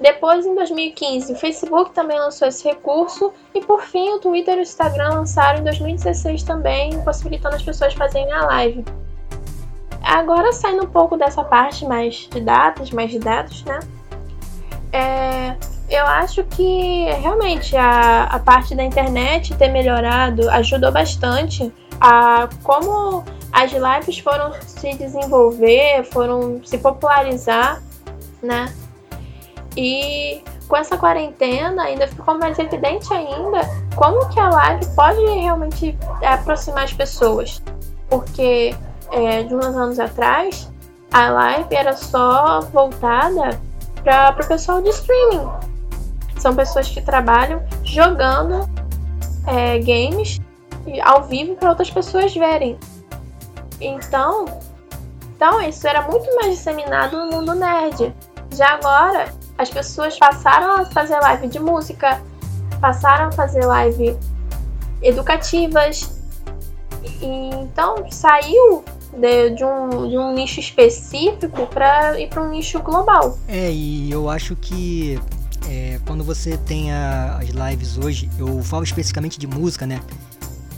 Depois, 0.00 0.46
em 0.46 0.54
2015, 0.54 1.32
o 1.32 1.36
Facebook 1.36 1.90
também 1.92 2.18
lançou 2.18 2.46
esse 2.46 2.68
recurso. 2.68 3.32
E 3.52 3.60
por 3.60 3.82
fim, 3.82 4.10
o 4.10 4.20
Twitter 4.20 4.56
e 4.56 4.60
o 4.60 4.62
Instagram 4.62 5.08
lançaram 5.08 5.58
em 5.58 5.64
2016 5.64 6.44
também, 6.44 7.02
possibilitando 7.02 7.56
as 7.56 7.62
pessoas 7.62 7.94
fazerem 7.94 8.30
a 8.30 8.44
live. 8.46 8.84
Agora, 10.06 10.52
saindo 10.52 10.84
um 10.84 10.88
pouco 10.88 11.16
dessa 11.16 11.42
parte 11.42 11.84
mais 11.84 12.28
de 12.30 12.40
datas, 12.40 12.92
mais 12.92 13.10
de 13.10 13.18
dados, 13.18 13.64
né? 13.64 13.80
É, 14.92 15.56
eu 15.90 16.06
acho 16.06 16.44
que 16.44 17.06
realmente 17.20 17.76
a, 17.76 18.24
a 18.24 18.38
parte 18.38 18.72
da 18.76 18.84
internet 18.84 19.52
ter 19.56 19.68
melhorado 19.68 20.48
ajudou 20.50 20.92
bastante 20.92 21.72
a 22.00 22.48
como 22.62 23.24
as 23.50 23.72
lives 23.72 24.20
foram 24.20 24.52
se 24.62 24.94
desenvolver, 24.94 26.04
foram 26.04 26.60
se 26.64 26.78
popularizar, 26.78 27.82
né? 28.40 28.72
E 29.76 30.40
com 30.68 30.76
essa 30.76 30.96
quarentena 30.96 31.82
ainda 31.82 32.06
ficou 32.06 32.38
mais 32.38 32.56
evidente 32.60 33.12
ainda 33.12 33.68
como 33.96 34.28
que 34.28 34.38
a 34.38 34.50
live 34.50 34.86
pode 34.94 35.20
realmente 35.20 35.98
aproximar 36.24 36.84
as 36.84 36.92
pessoas. 36.92 37.60
Porque 38.08 38.72
é, 39.12 39.42
de 39.42 39.54
uns 39.54 39.64
anos 39.64 39.98
atrás, 39.98 40.70
a 41.12 41.30
live 41.30 41.74
era 41.74 41.96
só 41.96 42.60
voltada 42.60 43.60
para 44.02 44.36
o 44.42 44.46
pessoal 44.46 44.82
de 44.82 44.90
streaming. 44.90 45.48
São 46.38 46.54
pessoas 46.54 46.88
que 46.88 47.00
trabalham 47.00 47.62
jogando 47.82 48.68
é, 49.46 49.78
games 49.78 50.40
ao 51.02 51.24
vivo 51.24 51.56
para 51.56 51.70
outras 51.70 51.90
pessoas 51.90 52.34
verem. 52.34 52.78
Então, 53.80 54.46
então, 55.36 55.60
isso 55.60 55.86
era 55.86 56.00
muito 56.02 56.34
mais 56.34 56.56
disseminado 56.56 57.18
no 57.18 57.30
mundo 57.30 57.54
nerd. 57.54 58.14
Já 58.54 58.74
agora, 58.74 59.30
as 59.58 59.68
pessoas 59.68 60.18
passaram 60.18 60.80
a 60.80 60.86
fazer 60.86 61.18
live 61.20 61.46
de 61.48 61.58
música, 61.58 62.22
passaram 62.80 63.26
a 63.26 63.32
fazer 63.32 63.66
live 63.66 64.16
educativas. 65.02 66.22
E, 67.20 67.50
então, 67.54 68.10
saiu 68.10 68.82
de, 69.16 69.50
de, 69.50 69.64
um, 69.64 70.08
de 70.08 70.18
um 70.18 70.32
nicho 70.34 70.60
específico 70.60 71.66
para 71.66 72.20
ir 72.20 72.28
para 72.28 72.42
um 72.42 72.50
nicho 72.50 72.80
global. 72.80 73.38
É, 73.48 73.70
e 73.70 74.10
eu 74.10 74.28
acho 74.28 74.54
que 74.56 75.18
é, 75.68 75.98
quando 76.06 76.22
você 76.22 76.56
tem 76.56 76.92
a, 76.92 77.38
as 77.38 77.48
lives 77.48 77.98
hoje, 77.98 78.30
eu 78.38 78.62
falo 78.62 78.84
especificamente 78.84 79.38
de 79.38 79.46
música, 79.46 79.86
né? 79.86 80.00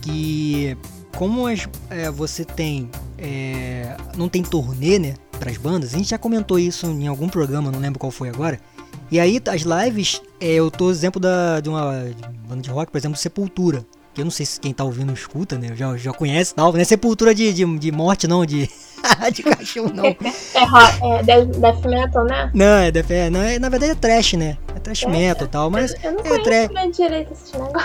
Que 0.00 0.76
como 1.16 1.46
as, 1.46 1.68
é, 1.90 2.10
você 2.10 2.44
tem. 2.44 2.90
É, 3.18 3.96
não 4.16 4.28
tem 4.28 4.42
turnê, 4.42 4.98
né? 4.98 5.14
Para 5.38 5.50
as 5.50 5.56
bandas, 5.56 5.94
a 5.94 5.96
gente 5.98 6.10
já 6.10 6.18
comentou 6.18 6.58
isso 6.58 6.86
em 6.86 7.06
algum 7.06 7.28
programa, 7.28 7.70
não 7.70 7.78
lembro 7.78 7.98
qual 7.98 8.10
foi 8.10 8.28
agora. 8.28 8.58
E 9.10 9.20
aí, 9.20 9.40
as 9.48 9.62
lives, 9.62 10.20
é, 10.40 10.54
eu 10.54 10.70
tô 10.70 10.90
exemplo 10.90 11.20
da, 11.20 11.60
de 11.60 11.68
uma 11.68 12.10
banda 12.48 12.60
de 12.60 12.70
rock, 12.70 12.90
por 12.90 12.98
exemplo, 12.98 13.16
Sepultura 13.16 13.86
que 14.18 14.22
eu 14.22 14.24
não 14.24 14.32
sei 14.32 14.44
se 14.44 14.58
quem 14.58 14.74
tá 14.74 14.82
ouvindo 14.82 15.12
escuta, 15.12 15.56
né? 15.56 15.68
Já, 15.76 15.96
já 15.96 16.12
conhece 16.12 16.52
tal, 16.52 16.72
não 16.72 16.80
é 16.80 16.84
sepultura 16.84 17.32
de, 17.32 17.52
de, 17.52 17.78
de 17.78 17.92
morte, 17.92 18.26
não, 18.26 18.44
de. 18.44 18.68
de 19.32 19.42
cachorro, 19.44 19.92
não. 19.94 20.04
É, 20.04 20.16
é, 20.16 21.38
é 21.38 21.44
death 21.44 21.84
metal, 21.84 22.24
né? 22.24 22.50
Não, 22.52 22.78
é, 22.78 22.90
death, 22.90 23.10
é, 23.12 23.30
não, 23.30 23.40
é 23.40 23.60
na 23.60 23.68
verdade 23.68 23.92
é 23.92 23.94
trash, 23.94 24.32
né? 24.32 24.58
É 24.74 24.80
trash 24.80 25.04
é, 25.04 25.08
metal 25.08 25.46
e 25.46 25.50
tal, 25.50 25.70
mas. 25.70 25.94
Eu, 26.02 26.10
eu 26.10 26.24
não 26.24 26.34
é 26.34 26.38
trash. 26.40 26.96
direito 26.96 27.32
esse 27.32 27.52
negócio. 27.56 27.78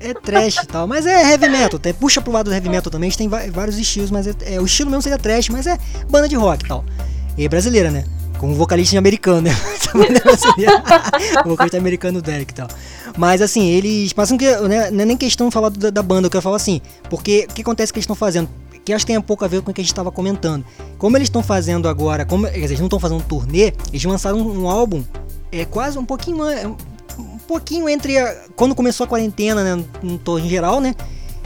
É 0.00 0.14
trash 0.14 0.56
e 0.56 0.66
tal, 0.66 0.86
mas 0.86 1.04
é 1.04 1.32
heavy 1.32 1.50
metal. 1.50 1.78
Tem, 1.78 1.92
puxa 1.92 2.22
pro 2.22 2.32
lado 2.32 2.46
do 2.46 2.54
heavy 2.54 2.70
metal 2.70 2.90
também, 2.90 3.08
a 3.08 3.10
gente 3.10 3.18
tem 3.18 3.28
vários 3.28 3.76
estilos, 3.76 4.10
mas 4.10 4.26
é, 4.26 4.34
é, 4.54 4.60
o 4.60 4.64
estilo 4.64 4.90
mesmo 4.90 5.02
seria 5.02 5.18
trash, 5.18 5.50
mas 5.50 5.66
é 5.66 5.78
banda 6.08 6.26
de 6.26 6.34
rock 6.34 6.64
e 6.64 6.68
tal. 6.68 6.82
E 7.36 7.44
é 7.44 7.48
brasileira, 7.48 7.90
né? 7.90 8.04
Com 8.38 8.50
um 8.50 8.54
vocalista 8.54 8.98
americano, 8.98 9.42
né? 9.48 9.56
o 11.44 11.48
vocalista 11.48 11.78
americano 11.78 12.20
Derek 12.20 12.52
e 12.52 12.54
tal. 12.54 12.68
Mas 13.16 13.40
assim, 13.40 13.68
eles 13.68 14.12
que. 14.12 14.56
Né, 14.68 14.90
não 14.90 15.02
é 15.02 15.04
nem 15.04 15.16
questão 15.16 15.48
de 15.48 15.54
falar 15.54 15.70
da, 15.70 15.90
da, 15.90 16.02
banda, 16.02 16.26
eu 16.26 16.30
quero 16.30 16.42
falar 16.42 16.56
assim. 16.56 16.80
Porque 17.08 17.46
o 17.48 17.54
que 17.54 17.62
acontece 17.62 17.92
que 17.92 17.98
eles 17.98 18.04
estão 18.04 18.16
fazendo? 18.16 18.48
Que 18.84 18.92
acho 18.92 19.06
que 19.06 19.12
tem 19.12 19.18
um 19.18 19.22
pouco 19.22 19.44
a 19.44 19.48
ver 19.48 19.62
com 19.62 19.70
o 19.70 19.74
que 19.74 19.80
a 19.80 19.84
gente 19.84 19.92
estava 19.92 20.12
comentando. 20.12 20.64
Como 20.98 21.16
eles 21.16 21.26
estão 21.26 21.42
fazendo 21.42 21.88
agora, 21.88 22.26
como 22.26 22.46
eles 22.46 22.78
não 22.78 22.86
estão 22.86 23.00
fazendo 23.00 23.22
turnê, 23.22 23.72
eles 23.88 24.04
lançaram 24.04 24.38
um, 24.38 24.64
um 24.64 24.68
álbum 24.68 25.02
é 25.60 25.64
quase 25.64 25.98
um 25.98 26.04
pouquinho 26.04 26.44
um 27.18 27.38
pouquinho 27.46 27.88
entre 27.88 28.18
a, 28.18 28.34
quando 28.56 28.74
começou 28.74 29.04
a 29.04 29.06
quarentena, 29.06 29.76
né, 29.76 29.84
no 30.02 30.38
em 30.38 30.48
geral, 30.48 30.80
né? 30.80 30.94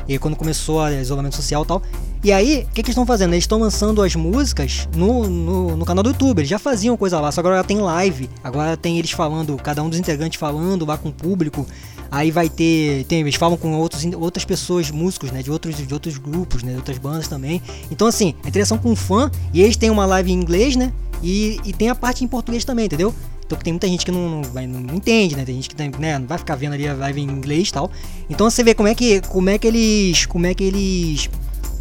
E 0.08 0.18
quando 0.18 0.36
começou 0.36 0.80
o 0.80 0.88
isolamento 0.88 1.36
social 1.36 1.62
e 1.62 1.66
tal. 1.66 1.82
E 2.24 2.32
aí, 2.32 2.66
o 2.68 2.72
que, 2.72 2.82
que 2.82 2.90
estão 2.90 3.06
fazendo? 3.06 3.34
Eles 3.34 3.44
estão 3.44 3.60
lançando 3.60 4.02
as 4.02 4.16
músicas 4.16 4.88
no, 4.96 5.28
no, 5.28 5.76
no, 5.76 5.84
canal 5.84 6.02
do 6.02 6.10
YouTube. 6.10 6.40
Eles 6.40 6.48
já 6.48 6.58
faziam 6.58 6.96
coisa 6.96 7.20
lá, 7.20 7.30
só 7.30 7.40
agora 7.40 7.62
tem 7.62 7.78
live. 7.78 8.28
Agora 8.42 8.76
tem 8.76 8.98
eles 8.98 9.10
falando, 9.10 9.56
cada 9.56 9.82
um 9.82 9.88
dos 9.88 9.98
integrantes 9.98 10.40
falando 10.40 10.84
lá 10.86 10.96
com 10.96 11.10
o 11.10 11.12
público. 11.12 11.66
Aí 12.10 12.30
vai 12.30 12.48
ter, 12.48 13.04
tem, 13.04 13.20
eles 13.20 13.34
falam 13.34 13.56
com 13.56 13.74
outros, 13.74 14.04
outras 14.16 14.44
pessoas, 14.44 14.90
músicos, 14.90 15.30
né, 15.30 15.42
de 15.42 15.50
outros, 15.50 15.76
de 15.76 15.92
outros 15.92 16.16
grupos, 16.16 16.62
né, 16.62 16.72
de 16.72 16.78
outras 16.78 16.96
bandas 16.96 17.28
também. 17.28 17.60
Então 17.90 18.06
assim, 18.06 18.34
a 18.42 18.48
interação 18.48 18.78
com 18.78 18.92
o 18.92 18.96
fã, 18.96 19.30
e 19.52 19.60
eles 19.60 19.76
têm 19.76 19.90
uma 19.90 20.06
live 20.06 20.32
em 20.32 20.34
inglês, 20.34 20.74
né, 20.74 20.90
e, 21.22 21.60
e 21.64 21.72
tem 21.72 21.90
a 21.90 21.94
parte 21.94 22.24
em 22.24 22.28
português 22.28 22.64
também, 22.64 22.86
entendeu? 22.86 23.14
Então 23.48 23.58
tem 23.58 23.72
muita 23.72 23.88
gente 23.88 24.04
que 24.04 24.12
não, 24.12 24.28
não, 24.28 24.42
vai, 24.42 24.66
não, 24.66 24.94
entende, 24.94 25.34
né? 25.34 25.42
Tem 25.42 25.54
gente 25.54 25.70
que 25.70 25.74
tem, 25.74 25.90
né, 25.98 26.18
não 26.18 26.26
vai 26.26 26.36
ficar 26.36 26.54
vendo 26.54 26.74
ali 26.74 26.86
a 26.86 26.92
live 26.92 27.22
em 27.22 27.24
inglês 27.24 27.70
e 27.70 27.72
tal. 27.72 27.90
Então 28.28 28.50
você 28.50 28.62
vê 28.62 28.74
como 28.74 28.88
é 28.88 28.94
que, 28.94 29.22
como 29.22 29.48
é 29.48 29.56
que 29.56 29.66
eles, 29.66 30.26
como 30.26 30.46
é 30.46 30.52
que 30.52 30.64
eles 30.64 31.30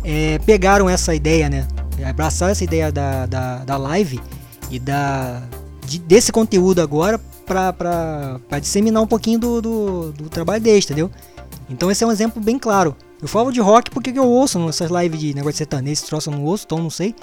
é, 0.02 0.40
pegaram 0.40 0.90
essa 0.90 1.14
ideia, 1.14 1.50
né? 1.50 1.68
Abraçaram 2.06 2.54
essa 2.54 2.64
ideia 2.64 2.90
da, 2.90 3.26
da, 3.26 3.66
da 3.66 3.76
live 3.76 4.18
e 4.72 4.80
da, 4.80 5.44
de, 5.86 6.00
desse 6.00 6.32
conteúdo 6.32 6.82
agora 6.82 7.20
para 7.46 8.60
disseminar 8.62 9.04
um 9.04 9.08
pouquinho 9.08 9.38
do, 9.38 9.62
do, 9.62 10.12
do, 10.14 10.30
trabalho 10.30 10.64
deles, 10.64 10.86
entendeu? 10.86 11.12
Então 11.70 11.92
esse 11.92 12.02
é 12.02 12.08
um 12.08 12.12
exemplo 12.12 12.42
bem 12.42 12.58
claro. 12.58 12.96
Eu 13.22 13.28
falo 13.28 13.52
de 13.52 13.60
rock 13.60 13.92
porque 13.92 14.18
eu 14.18 14.26
ouço 14.26 14.58
nessas 14.60 14.90
lives 14.90 15.20
de 15.20 15.34
negócio 15.34 15.54
de 15.54 15.58
sertanejo, 15.58 15.94
esse 15.94 16.06
troço 16.06 16.30
eu 16.30 16.36
não 16.36 16.46
ouço, 16.46 16.64
então 16.66 16.78
não 16.78 16.90
sei. 16.90 17.14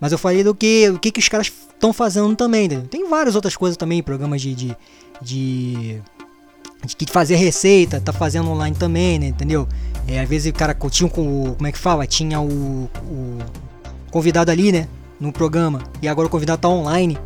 Mas 0.00 0.12
eu 0.12 0.18
falei 0.18 0.42
do 0.42 0.54
que, 0.54 0.88
o 0.88 0.98
que, 0.98 1.10
que 1.12 1.20
os 1.20 1.28
caras 1.28 1.48
estão 1.48 1.92
fazendo 1.92 2.34
também, 2.34 2.64
entendeu? 2.64 2.86
Tem 2.86 3.08
várias 3.08 3.34
outras 3.34 3.54
coisas 3.56 3.76
também, 3.76 4.02
programas 4.02 4.40
de, 4.40 4.54
de, 4.54 4.76
de, 5.20 6.00
de 6.84 7.06
fazer 7.12 7.36
receita, 7.36 8.00
tá 8.00 8.12
fazendo 8.12 8.48
online 8.50 8.74
também, 8.74 9.18
né? 9.18 9.26
Entendeu? 9.26 9.68
É, 10.08 10.20
às 10.20 10.28
vezes 10.28 10.50
o 10.50 10.54
cara 10.54 10.74
tinha 10.90 11.08
com 11.08 11.54
como 11.54 11.66
é 11.66 11.72
que 11.72 11.78
fala? 11.78 12.06
Tinha 12.06 12.40
o, 12.40 12.88
o 13.04 13.38
convidado 14.10 14.50
ali, 14.50 14.72
né? 14.72 14.88
No 15.20 15.32
programa. 15.32 15.82
E 16.00 16.08
agora 16.08 16.26
o 16.26 16.30
convidado 16.30 16.62
tá 16.62 16.68
online, 16.68 17.18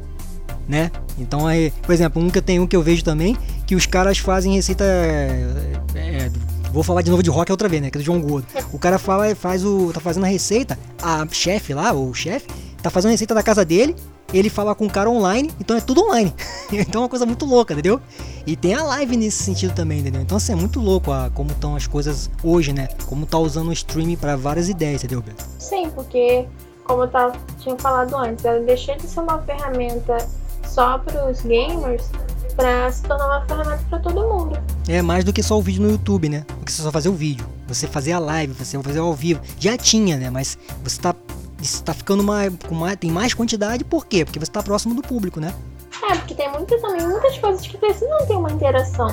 né? 0.68 0.90
Então 1.16 1.46
aí, 1.46 1.72
por 1.82 1.92
exemplo, 1.92 2.20
um 2.20 2.28
que 2.28 2.38
eu 2.38 2.42
tenho 2.42 2.64
um 2.64 2.66
que 2.66 2.74
eu 2.74 2.82
vejo 2.82 3.04
também, 3.04 3.36
que 3.66 3.76
os 3.76 3.86
caras 3.86 4.18
fazem 4.18 4.54
receita. 4.54 4.82
É, 4.84 5.46
é, 5.94 6.30
vou 6.74 6.82
falar 6.82 7.02
de 7.02 7.10
novo 7.10 7.22
de 7.22 7.30
rock 7.30 7.50
outra 7.50 7.68
vez, 7.68 7.80
né? 7.80 7.90
Que 7.90 7.98
é 7.98 8.00
do 8.00 8.04
João 8.04 8.20
Gordo. 8.20 8.46
O 8.72 8.78
cara 8.78 8.98
fala, 8.98 9.34
faz 9.34 9.64
o. 9.64 9.92
tá 9.92 10.00
fazendo 10.00 10.24
a 10.24 10.28
receita, 10.28 10.78
a 11.00 11.26
chefe 11.30 11.72
lá, 11.72 11.92
ou 11.92 12.10
o 12.10 12.14
chefe, 12.14 12.46
tá 12.82 12.90
fazendo 12.90 13.10
a 13.10 13.12
receita 13.12 13.34
da 13.34 13.42
casa 13.42 13.64
dele 13.64 13.94
ele 14.32 14.50
fala 14.50 14.74
com 14.74 14.86
o 14.86 14.90
cara 14.90 15.08
online, 15.08 15.50
então 15.60 15.76
é 15.76 15.80
tudo 15.80 16.02
online. 16.02 16.34
então 16.72 17.00
é 17.00 17.04
uma 17.04 17.08
coisa 17.08 17.24
muito 17.24 17.44
louca, 17.44 17.72
entendeu? 17.72 18.00
E 18.46 18.56
tem 18.56 18.74
a 18.74 18.82
live 18.82 19.16
nesse 19.16 19.42
sentido 19.42 19.74
também, 19.74 20.00
entendeu? 20.00 20.20
Então 20.20 20.36
assim, 20.36 20.52
é 20.52 20.56
muito 20.56 20.80
louco 20.80 21.12
a, 21.12 21.30
como 21.32 21.50
estão 21.50 21.76
as 21.76 21.86
coisas 21.86 22.30
hoje, 22.42 22.72
né? 22.72 22.88
Como 23.06 23.26
tá 23.26 23.38
usando 23.38 23.68
o 23.68 23.72
streaming 23.72 24.16
para 24.16 24.36
várias 24.36 24.68
ideias, 24.68 25.04
entendeu, 25.04 25.22
Beto? 25.22 25.44
Sim, 25.58 25.90
porque 25.94 26.46
como 26.84 27.04
eu 27.04 27.08
tava, 27.08 27.36
tinha 27.60 27.76
falado 27.78 28.16
antes, 28.16 28.44
ela 28.44 28.60
deixou 28.60 28.96
de 28.96 29.06
ser 29.06 29.20
uma 29.20 29.40
ferramenta 29.42 30.18
só 30.66 30.98
para 30.98 31.30
os 31.30 31.40
gamers 31.42 32.10
para 32.56 32.90
se 32.90 33.02
tornar 33.02 33.26
uma 33.26 33.46
ferramenta 33.46 33.84
para 33.88 33.98
todo 33.98 34.20
mundo. 34.22 34.58
É 34.88 35.02
mais 35.02 35.24
do 35.24 35.32
que 35.32 35.42
só 35.42 35.58
o 35.58 35.62
vídeo 35.62 35.82
no 35.82 35.90
YouTube, 35.90 36.28
né? 36.28 36.44
Porque 36.46 36.70
você 36.70 36.82
só 36.82 36.90
fazer 36.92 37.08
o 37.08 37.14
vídeo, 37.14 37.46
você 37.66 37.86
fazer 37.86 38.12
a 38.12 38.18
live, 38.18 38.52
você 38.52 38.80
fazer 38.82 38.98
ao 38.98 39.14
vivo. 39.14 39.40
Já 39.58 39.76
tinha, 39.76 40.16
né? 40.16 40.30
Mas 40.30 40.58
você 40.82 41.00
tá 41.00 41.14
está 41.60 41.94
ficando 41.94 42.22
mais, 42.22 42.52
com 42.68 42.74
mais, 42.74 42.96
tem 42.96 43.10
mais 43.10 43.32
quantidade, 43.32 43.84
por 43.84 44.06
quê? 44.06 44.24
Porque 44.24 44.38
você 44.38 44.50
está 44.50 44.62
próximo 44.62 44.94
do 44.94 45.02
público, 45.02 45.40
né? 45.40 45.54
É, 46.02 46.14
porque 46.16 46.34
tem 46.34 46.50
muita, 46.50 46.78
também 46.80 47.06
muitas 47.06 47.38
coisas 47.38 47.66
que 47.66 47.78
precisam 47.78 48.26
ter 48.26 48.34
uma 48.34 48.50
interação. 48.50 49.08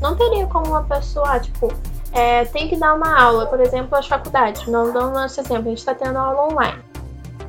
Não 0.00 0.16
teria 0.16 0.46
como 0.46 0.68
uma 0.68 0.82
pessoa, 0.84 1.38
tipo, 1.40 1.72
é, 2.12 2.44
tem 2.46 2.68
que 2.68 2.76
dar 2.76 2.94
uma 2.94 3.20
aula, 3.20 3.46
por 3.46 3.60
exemplo, 3.60 3.96
as 3.96 4.06
faculdades, 4.06 4.66
não 4.66 4.92
dando 4.92 5.12
nosso 5.12 5.40
exemplo, 5.40 5.66
a 5.66 5.68
gente 5.70 5.78
está 5.78 5.94
tendo 5.94 6.16
aula 6.18 6.52
online. 6.52 6.82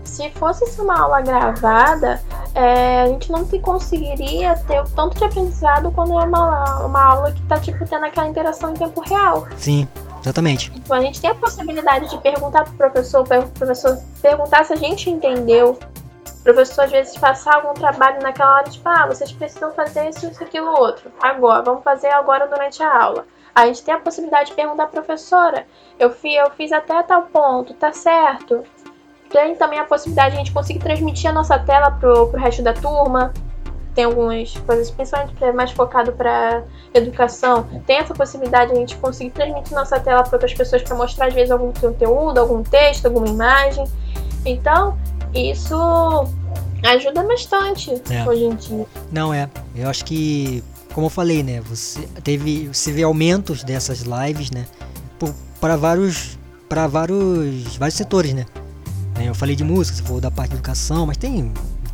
Se 0.04 0.30
fosse 0.32 0.82
uma 0.82 1.00
aula 1.00 1.22
gravada, 1.22 2.22
é, 2.54 3.02
a 3.02 3.08
gente 3.08 3.32
não 3.32 3.46
conseguiria 3.46 4.56
ter 4.68 4.82
o 4.82 4.90
tanto 4.90 5.18
de 5.18 5.24
aprendizado 5.24 5.92
quando 5.92 6.20
é 6.20 6.26
uma, 6.26 6.86
uma 6.86 7.04
aula 7.04 7.32
que 7.32 7.42
está 7.42 7.60
tipo, 7.60 7.86
tendo 7.86 8.06
aquela 8.06 8.28
interação 8.28 8.72
em 8.72 8.74
tempo 8.76 9.02
real. 9.02 9.48
Sim. 9.58 9.88
Exatamente. 10.22 10.72
Então 10.76 10.96
a 10.96 11.02
gente 11.02 11.20
tem 11.20 11.32
a 11.32 11.36
possibilidade 11.36 12.10
de 12.10 12.18
perguntar 12.20 12.64
pro 12.66 12.74
professor, 12.74 13.22
o 13.22 13.48
professor 13.50 13.98
perguntar 14.22 14.66
se 14.66 14.74
a 14.74 14.76
gente 14.76 15.10
entendeu. 15.10 15.80
O 16.40 16.44
professor 16.44 16.86
às 16.86 16.92
vezes 16.92 17.18
passar 17.18 17.56
algum 17.56 17.74
trabalho 17.74 18.22
naquela 18.22 18.56
hora, 18.56 18.70
tipo, 18.70 18.88
ah, 18.88 19.08
vocês 19.08 19.32
precisam 19.32 19.72
fazer 19.74 20.10
isso, 20.10 20.28
isso, 20.28 20.44
aquilo, 20.44 20.72
outro. 20.72 21.12
Agora, 21.22 21.62
vamos 21.62 21.84
fazer 21.84 22.10
agora 22.10 22.48
durante 22.48 22.82
a 22.82 23.04
aula. 23.04 23.26
A 23.54 23.66
gente 23.66 23.84
tem 23.84 23.94
a 23.94 24.00
possibilidade 24.00 24.50
de 24.50 24.56
perguntar 24.56 24.84
à 24.84 24.88
professora, 24.88 25.68
eu 26.00 26.10
fiz, 26.10 26.36
eu 26.36 26.50
fiz 26.52 26.72
até 26.72 27.02
tal 27.04 27.24
ponto, 27.24 27.74
tá 27.74 27.92
certo? 27.92 28.64
Tem 29.32 29.56
também 29.56 29.80
a 29.80 29.86
possibilidade 29.86 30.32
de 30.32 30.36
a 30.36 30.40
gente 30.40 30.52
conseguir 30.52 30.80
transmitir 30.80 31.30
a 31.30 31.34
nossa 31.34 31.58
tela 31.58 31.92
pro, 31.92 32.28
pro 32.28 32.40
resto 32.40 32.62
da 32.62 32.74
turma. 32.74 33.34
tem 33.94 34.06
algumas 34.06 34.54
coisas, 34.58 34.90
principalmente 34.92 35.34
mais 35.54 35.72
focado 35.72 36.12
para 36.14 36.64
educação, 36.94 37.68
tem 37.86 37.98
essa 37.98 38.14
possibilidade 38.14 38.72
de 38.72 38.78
a 38.78 38.80
gente 38.80 38.96
conseguir 38.98 39.32
transmitir 39.32 39.74
nossa 39.74 40.00
tela 40.00 40.24
para 40.24 40.36
outras 40.36 40.54
pessoas 40.54 40.82
para 40.82 40.96
mostrar 40.96 41.28
às 41.28 41.34
vezes 41.34 41.52
algum 41.52 41.72
conteúdo, 41.74 42.38
algum 42.38 42.64
texto, 42.64 43.06
alguma 43.06 43.28
imagem. 43.28 43.86
Então, 44.46 44.98
isso 45.34 45.76
ajuda 46.84 47.24
bastante 47.24 48.02
é. 48.10 48.28
hoje 48.28 48.46
em 48.46 48.56
dia. 48.56 48.86
Não 49.12 49.34
é. 49.34 49.50
Eu 49.76 49.90
acho 49.90 50.04
que, 50.06 50.64
como 50.94 51.08
eu 51.08 51.12
falei, 51.12 51.44
né, 51.44 51.62
você 51.62 52.02
teve, 52.24 52.68
você 52.68 52.92
vê 52.92 53.04
aumentos 53.04 53.64
dessas 53.64 54.00
lives, 54.02 54.52
né, 54.52 54.66
para 55.60 55.76
vários 55.76 56.40
para 56.68 56.88
vários 56.88 57.76
vários 57.78 57.96
setores, 57.96 58.34
né? 58.34 58.46
Eu 59.28 59.36
falei 59.36 59.56
de 59.56 59.64
música, 59.64 59.98
você 59.98 60.04
falou 60.04 60.22
da 60.22 60.32
parte 60.32 60.52
de 60.52 60.56
educação, 60.56 61.06
mas 61.06 61.18
tem 61.18 61.52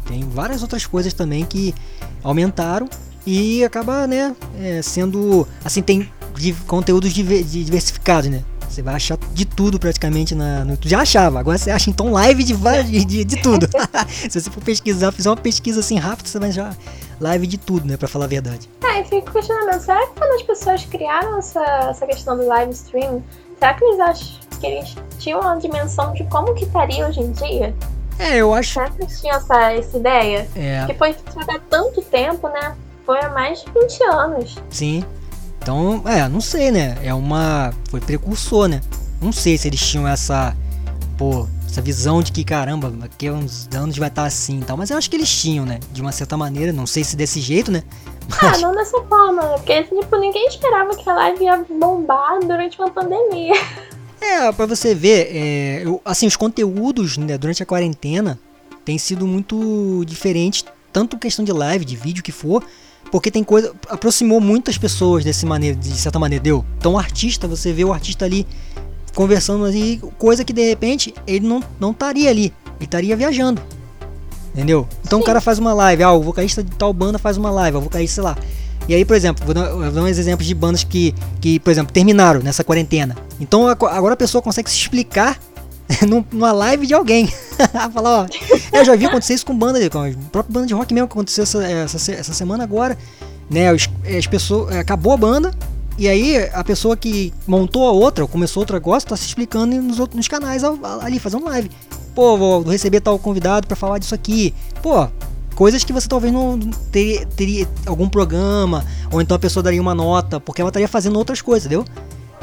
tem 0.07 0.21
várias 0.21 0.61
outras 0.61 0.85
coisas 0.85 1.13
também 1.13 1.45
que 1.45 1.75
aumentaram 2.23 2.89
e 3.25 3.63
acaba, 3.63 4.07
né, 4.07 4.33
é, 4.57 4.81
sendo 4.81 5.45
assim 5.63 5.81
tem 5.81 6.09
conteúdos 6.65 7.11
diversificados, 7.13 8.29
né? 8.29 8.43
Você 8.69 8.81
vai 8.81 8.95
achar 8.95 9.17
de 9.33 9.43
tudo 9.43 9.79
praticamente 9.79 10.35
na, 10.35 10.63
no 10.63 10.77
Já 10.81 11.01
achava, 11.01 11.39
agora 11.39 11.57
você 11.57 11.71
acha 11.71 11.89
então 11.89 12.11
live 12.11 12.43
de, 12.43 12.53
de, 13.05 13.23
de, 13.23 13.41
tudo. 13.41 13.67
Se 14.29 14.39
você 14.39 14.51
for 14.51 14.63
pesquisar, 14.63 15.11
fizer 15.11 15.29
uma 15.29 15.37
pesquisa 15.37 15.79
assim 15.79 15.97
rápida, 15.97 16.29
você 16.29 16.37
vai 16.37 16.49
achar 16.49 16.77
live 17.19 17.47
de 17.47 17.57
tudo, 17.57 17.87
né? 17.87 17.97
Pra 17.97 18.07
falar 18.07 18.25
a 18.25 18.27
verdade. 18.27 18.69
É, 18.83 19.01
e 19.01 19.03
fico 19.05 19.31
questionando, 19.31 19.79
será 19.81 20.05
que 20.07 20.19
quando 20.19 20.31
as 20.35 20.43
pessoas 20.43 20.85
criaram 20.85 21.39
essa, 21.39 21.63
essa 21.89 22.05
questão 22.05 22.37
do 22.37 22.45
live 22.45 22.71
stream, 22.71 23.23
será 23.57 23.73
que 23.73 23.83
eles 23.83 23.99
acham 23.99 24.46
que 24.57 24.67
eles 24.67 24.95
tinham 25.19 25.39
uma 25.39 25.55
dimensão 25.57 26.13
de 26.13 26.23
como 26.25 26.53
que 26.53 26.65
estaria 26.65 27.07
hoje 27.07 27.21
em 27.21 27.31
dia? 27.31 27.75
É, 28.19 28.37
eu 28.37 28.53
acho. 28.53 28.73
Será 28.73 28.89
que 28.89 29.01
eles 29.01 29.21
tinham 29.21 29.37
essa, 29.37 29.71
essa 29.71 29.97
ideia? 29.97 30.47
É. 30.55 30.85
Que 30.87 30.93
foi 30.93 31.11
há 31.11 31.59
tanto 31.69 32.01
tempo, 32.01 32.47
né? 32.49 32.75
Foi 33.05 33.19
há 33.19 33.29
mais 33.29 33.63
de 33.63 33.71
20 33.71 34.03
anos. 34.03 34.57
Sim. 34.69 35.03
Então, 35.61 36.01
é, 36.05 36.27
não 36.27 36.41
sei, 36.41 36.71
né? 36.71 36.97
É 37.03 37.13
uma. 37.13 37.73
Foi 37.89 37.99
precursor, 37.99 38.67
né? 38.67 38.81
Não 39.21 39.31
sei 39.31 39.57
se 39.57 39.67
eles 39.67 39.79
tinham 39.79 40.07
essa. 40.07 40.55
Pô, 41.17 41.47
essa 41.67 41.81
visão 41.81 42.21
de 42.21 42.31
que, 42.31 42.43
caramba, 42.43 42.89
daqui 42.89 43.27
a 43.27 43.33
uns 43.33 43.67
anos 43.75 43.97
vai 43.97 44.07
estar 44.07 44.23
assim 44.23 44.59
e 44.59 44.63
tal. 44.63 44.77
Mas 44.77 44.89
eu 44.89 44.97
acho 44.97 45.09
que 45.09 45.15
eles 45.15 45.29
tinham, 45.29 45.65
né? 45.65 45.79
De 45.91 46.01
uma 46.01 46.11
certa 46.11 46.37
maneira, 46.37 46.71
não 46.71 46.87
sei 46.87 47.03
se 47.03 47.15
desse 47.15 47.39
jeito, 47.39 47.71
né? 47.71 47.83
Ah, 48.31 48.37
mas... 48.43 48.57
Ah, 48.57 48.61
não 48.61 48.73
dessa 48.73 49.01
forma, 49.03 49.41
né? 49.41 49.57
Porque, 49.57 49.83
tipo, 49.83 50.17
ninguém 50.17 50.47
esperava 50.47 50.95
que 50.95 51.09
a 51.09 51.13
live 51.13 51.43
ia 51.43 51.65
bombar 51.69 52.39
durante 52.39 52.79
uma 52.79 52.89
pandemia. 52.89 53.53
É, 54.19 54.51
pra 54.51 54.65
você 54.65 54.95
ver, 54.95 55.29
é, 55.31 55.81
eu, 55.85 56.01
assim, 56.03 56.27
os 56.27 56.35
conteúdos 56.35 57.17
né, 57.17 57.37
durante 57.37 57.61
a 57.61 57.65
quarentena 57.65 58.39
têm 58.83 58.97
sido 58.97 59.27
muito 59.27 60.03
diferentes, 60.05 60.65
tanto 60.91 61.17
questão 61.17 61.45
de 61.45 61.51
live, 61.51 61.85
de 61.85 61.95
vídeo 61.95 62.23
que 62.23 62.31
for, 62.31 62.63
porque 63.11 63.29
tem 63.31 63.43
coisa. 63.43 63.73
aproximou 63.89 64.41
muitas 64.41 64.77
pessoas 64.77 65.23
desse 65.23 65.45
maneira, 65.45 65.75
de 65.75 65.91
certa 65.91 66.19
maneira, 66.19 66.43
deu. 66.43 66.65
Então 66.77 66.93
o 66.93 66.97
artista, 66.97 67.47
você 67.47 67.71
vê 67.71 67.83
o 67.83 67.93
artista 67.93 68.25
ali 68.25 68.45
conversando 69.13 69.65
ali, 69.65 70.01
coisa 70.17 70.43
que 70.43 70.53
de 70.53 70.67
repente 70.67 71.13
ele 71.25 71.47
não, 71.47 71.63
não 71.79 71.91
estaria 71.91 72.29
ali, 72.29 72.53
ele 72.75 72.85
estaria 72.85 73.15
viajando. 73.15 73.61
Entendeu? 74.53 74.87
Então 75.03 75.19
Sim. 75.19 75.23
o 75.23 75.25
cara 75.25 75.39
faz 75.39 75.59
uma 75.59 75.73
live, 75.73 76.03
ah, 76.03 76.11
o 76.11 76.21
vocalista 76.21 76.63
de 76.63 76.71
tal 76.71 76.91
banda 76.91 77.19
faz 77.19 77.37
uma 77.37 77.51
live, 77.51 77.77
o 77.77 77.81
vocalista, 77.81 78.15
sei 78.15 78.23
lá. 78.23 78.37
E 78.87 78.95
aí, 78.95 79.03
por 79.03 79.15
exemplo, 79.15 79.45
vou 79.45 79.53
dar, 79.53 79.69
vou 79.69 79.91
dar 79.91 80.01
uns 80.03 80.17
exemplos 80.17 80.47
de 80.47 80.55
bandas 80.55 80.83
que, 80.83 81.13
que, 81.41 81.59
por 81.59 81.71
exemplo, 81.71 81.91
terminaram 81.91 82.41
nessa 82.41 82.63
quarentena. 82.63 83.15
Então 83.39 83.67
agora 83.67 84.13
a 84.13 84.17
pessoa 84.17 84.41
consegue 84.41 84.69
se 84.69 84.77
explicar 84.77 85.37
numa 86.31 86.51
live 86.51 86.87
de 86.87 86.93
alguém. 86.93 87.27
Falar, 87.93 88.21
ó, 88.21 88.27
eu 88.71 88.85
já 88.85 88.95
vi 88.95 89.05
acontecer 89.05 89.33
isso 89.33 89.45
com 89.45 89.57
banda, 89.57 89.89
com 89.89 89.99
a 89.99 90.09
própria 90.31 90.53
banda 90.53 90.67
de 90.67 90.73
rock 90.73 90.93
mesmo 90.93 91.07
que 91.07 91.13
aconteceu 91.13 91.43
essa, 91.43 91.63
essa, 91.65 92.11
essa 92.11 92.33
semana 92.33 92.63
agora. 92.63 92.97
Né, 93.49 93.69
as, 93.69 93.89
as 94.17 94.27
pessoas, 94.27 94.75
acabou 94.75 95.13
a 95.13 95.17
banda, 95.17 95.53
e 95.97 96.07
aí 96.07 96.37
a 96.53 96.63
pessoa 96.63 96.95
que 96.95 97.33
montou 97.47 97.87
a 97.87 97.91
outra, 97.91 98.23
ou 98.23 98.27
começou 98.27 98.61
outro 98.61 98.75
negócio, 98.75 99.09
tá 99.09 99.17
se 99.17 99.25
explicando 99.25 99.75
nos, 99.81 99.99
outros, 99.99 100.17
nos 100.17 100.27
canais 100.27 100.63
ali, 101.01 101.17
fazendo 101.17 101.45
live. 101.45 101.71
Pô, 102.13 102.37
vou 102.37 102.61
receber 102.63 102.99
tal 103.01 103.17
convidado 103.17 103.67
para 103.67 103.75
falar 103.75 103.97
disso 103.97 104.13
aqui. 104.13 104.53
Pô, 104.81 105.07
coisas 105.57 105.83
que 105.83 105.91
você 105.91 106.07
talvez 106.07 106.31
não 106.31 106.59
ter, 106.91 107.25
teria 107.35 107.67
algum 107.87 108.07
programa, 108.07 108.85
ou 109.11 109.19
então 109.19 109.35
a 109.35 109.39
pessoa 109.39 109.63
daria 109.63 109.81
uma 109.81 109.95
nota, 109.95 110.39
porque 110.39 110.61
ela 110.61 110.69
estaria 110.69 110.87
fazendo 110.87 111.17
outras 111.17 111.41
coisas, 111.41 111.65
entendeu? 111.65 111.83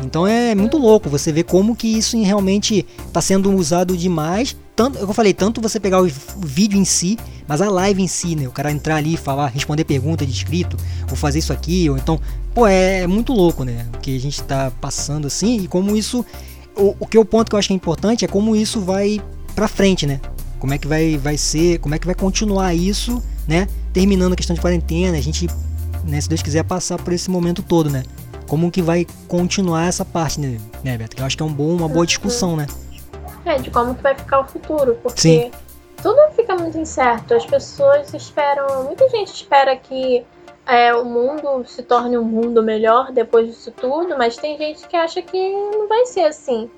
Então 0.02 0.26
é 0.26 0.52
muito 0.56 0.76
louco 0.76 1.08
você 1.08 1.30
ver 1.30 1.44
como 1.44 1.76
que 1.76 1.86
isso 1.86 2.20
realmente 2.20 2.84
está 3.06 3.20
sendo 3.20 3.54
usado 3.54 3.96
demais. 3.96 4.56
Tanto, 4.74 4.98
eu 4.98 5.14
falei, 5.14 5.32
tanto 5.32 5.60
você 5.60 5.78
pegar 5.78 6.02
o 6.02 6.10
vídeo 6.38 6.76
em 6.76 6.84
si, 6.84 7.16
mas 7.46 7.62
a 7.62 7.70
live 7.70 8.02
em 8.02 8.08
si, 8.08 8.34
né? 8.34 8.48
O 8.48 8.50
cara 8.50 8.72
entrar 8.72 8.96
ali 8.96 9.14
e 9.14 9.16
falar, 9.16 9.46
responder 9.46 9.84
pergunta 9.84 10.26
de 10.26 10.32
inscrito, 10.32 10.76
ou 11.08 11.16
fazer 11.16 11.38
isso 11.38 11.52
aqui, 11.52 11.88
ou 11.88 11.96
então, 11.96 12.20
pô, 12.52 12.66
é, 12.66 13.02
é 13.02 13.06
muito 13.06 13.32
louco, 13.32 13.62
né? 13.62 13.86
O 13.94 13.98
que 13.98 14.16
a 14.16 14.20
gente 14.20 14.40
está 14.40 14.72
passando 14.80 15.28
assim 15.28 15.60
e 15.60 15.68
como 15.68 15.96
isso. 15.96 16.26
O, 16.76 16.96
o 16.98 17.06
que 17.06 17.16
o 17.16 17.24
ponto 17.24 17.48
que 17.48 17.54
eu 17.54 17.58
acho 17.60 17.68
que 17.68 17.74
é 17.74 17.76
importante 17.76 18.24
é 18.24 18.28
como 18.28 18.56
isso 18.56 18.80
vai 18.80 19.22
pra 19.54 19.68
frente, 19.68 20.04
né? 20.04 20.20
Como 20.64 20.72
é 20.72 20.78
que 20.78 20.88
vai, 20.88 21.18
vai 21.18 21.36
ser, 21.36 21.78
como 21.78 21.94
é 21.94 21.98
que 21.98 22.06
vai 22.06 22.14
continuar 22.14 22.72
isso, 22.72 23.22
né? 23.46 23.68
Terminando 23.92 24.32
a 24.32 24.36
questão 24.36 24.54
de 24.54 24.62
quarentena, 24.62 25.18
a 25.18 25.20
gente, 25.20 25.46
né, 26.02 26.18
se 26.18 26.26
Deus 26.26 26.40
quiser, 26.40 26.64
passar 26.64 26.96
por 26.96 27.12
esse 27.12 27.30
momento 27.30 27.62
todo, 27.62 27.90
né? 27.90 28.02
Como 28.48 28.70
que 28.70 28.80
vai 28.80 29.06
continuar 29.28 29.86
essa 29.86 30.06
parte, 30.06 30.40
né, 30.40 30.58
né 30.82 30.96
Beto? 30.96 31.16
Que 31.16 31.20
eu 31.20 31.26
acho 31.26 31.36
que 31.36 31.42
é 31.42 31.46
um 31.46 31.52
bom, 31.52 31.76
uma 31.76 31.86
boa 31.86 32.06
discussão, 32.06 32.56
né? 32.56 32.66
É, 33.44 33.58
de 33.58 33.70
como 33.70 33.94
que 33.94 34.02
vai 34.02 34.14
ficar 34.14 34.40
o 34.40 34.46
futuro, 34.46 34.98
porque 35.02 35.20
Sim. 35.20 35.50
tudo 36.02 36.18
fica 36.34 36.56
muito 36.56 36.78
incerto. 36.78 37.34
As 37.34 37.44
pessoas 37.44 38.14
esperam, 38.14 38.84
muita 38.84 39.06
gente 39.10 39.34
espera 39.34 39.76
que 39.76 40.24
é, 40.64 40.94
o 40.94 41.04
mundo 41.04 41.62
se 41.66 41.82
torne 41.82 42.16
um 42.16 42.24
mundo 42.24 42.62
melhor 42.62 43.12
depois 43.12 43.48
disso 43.48 43.70
tudo, 43.70 44.16
mas 44.16 44.38
tem 44.38 44.56
gente 44.56 44.88
que 44.88 44.96
acha 44.96 45.20
que 45.20 45.50
não 45.50 45.86
vai 45.88 46.06
ser 46.06 46.22
assim, 46.22 46.70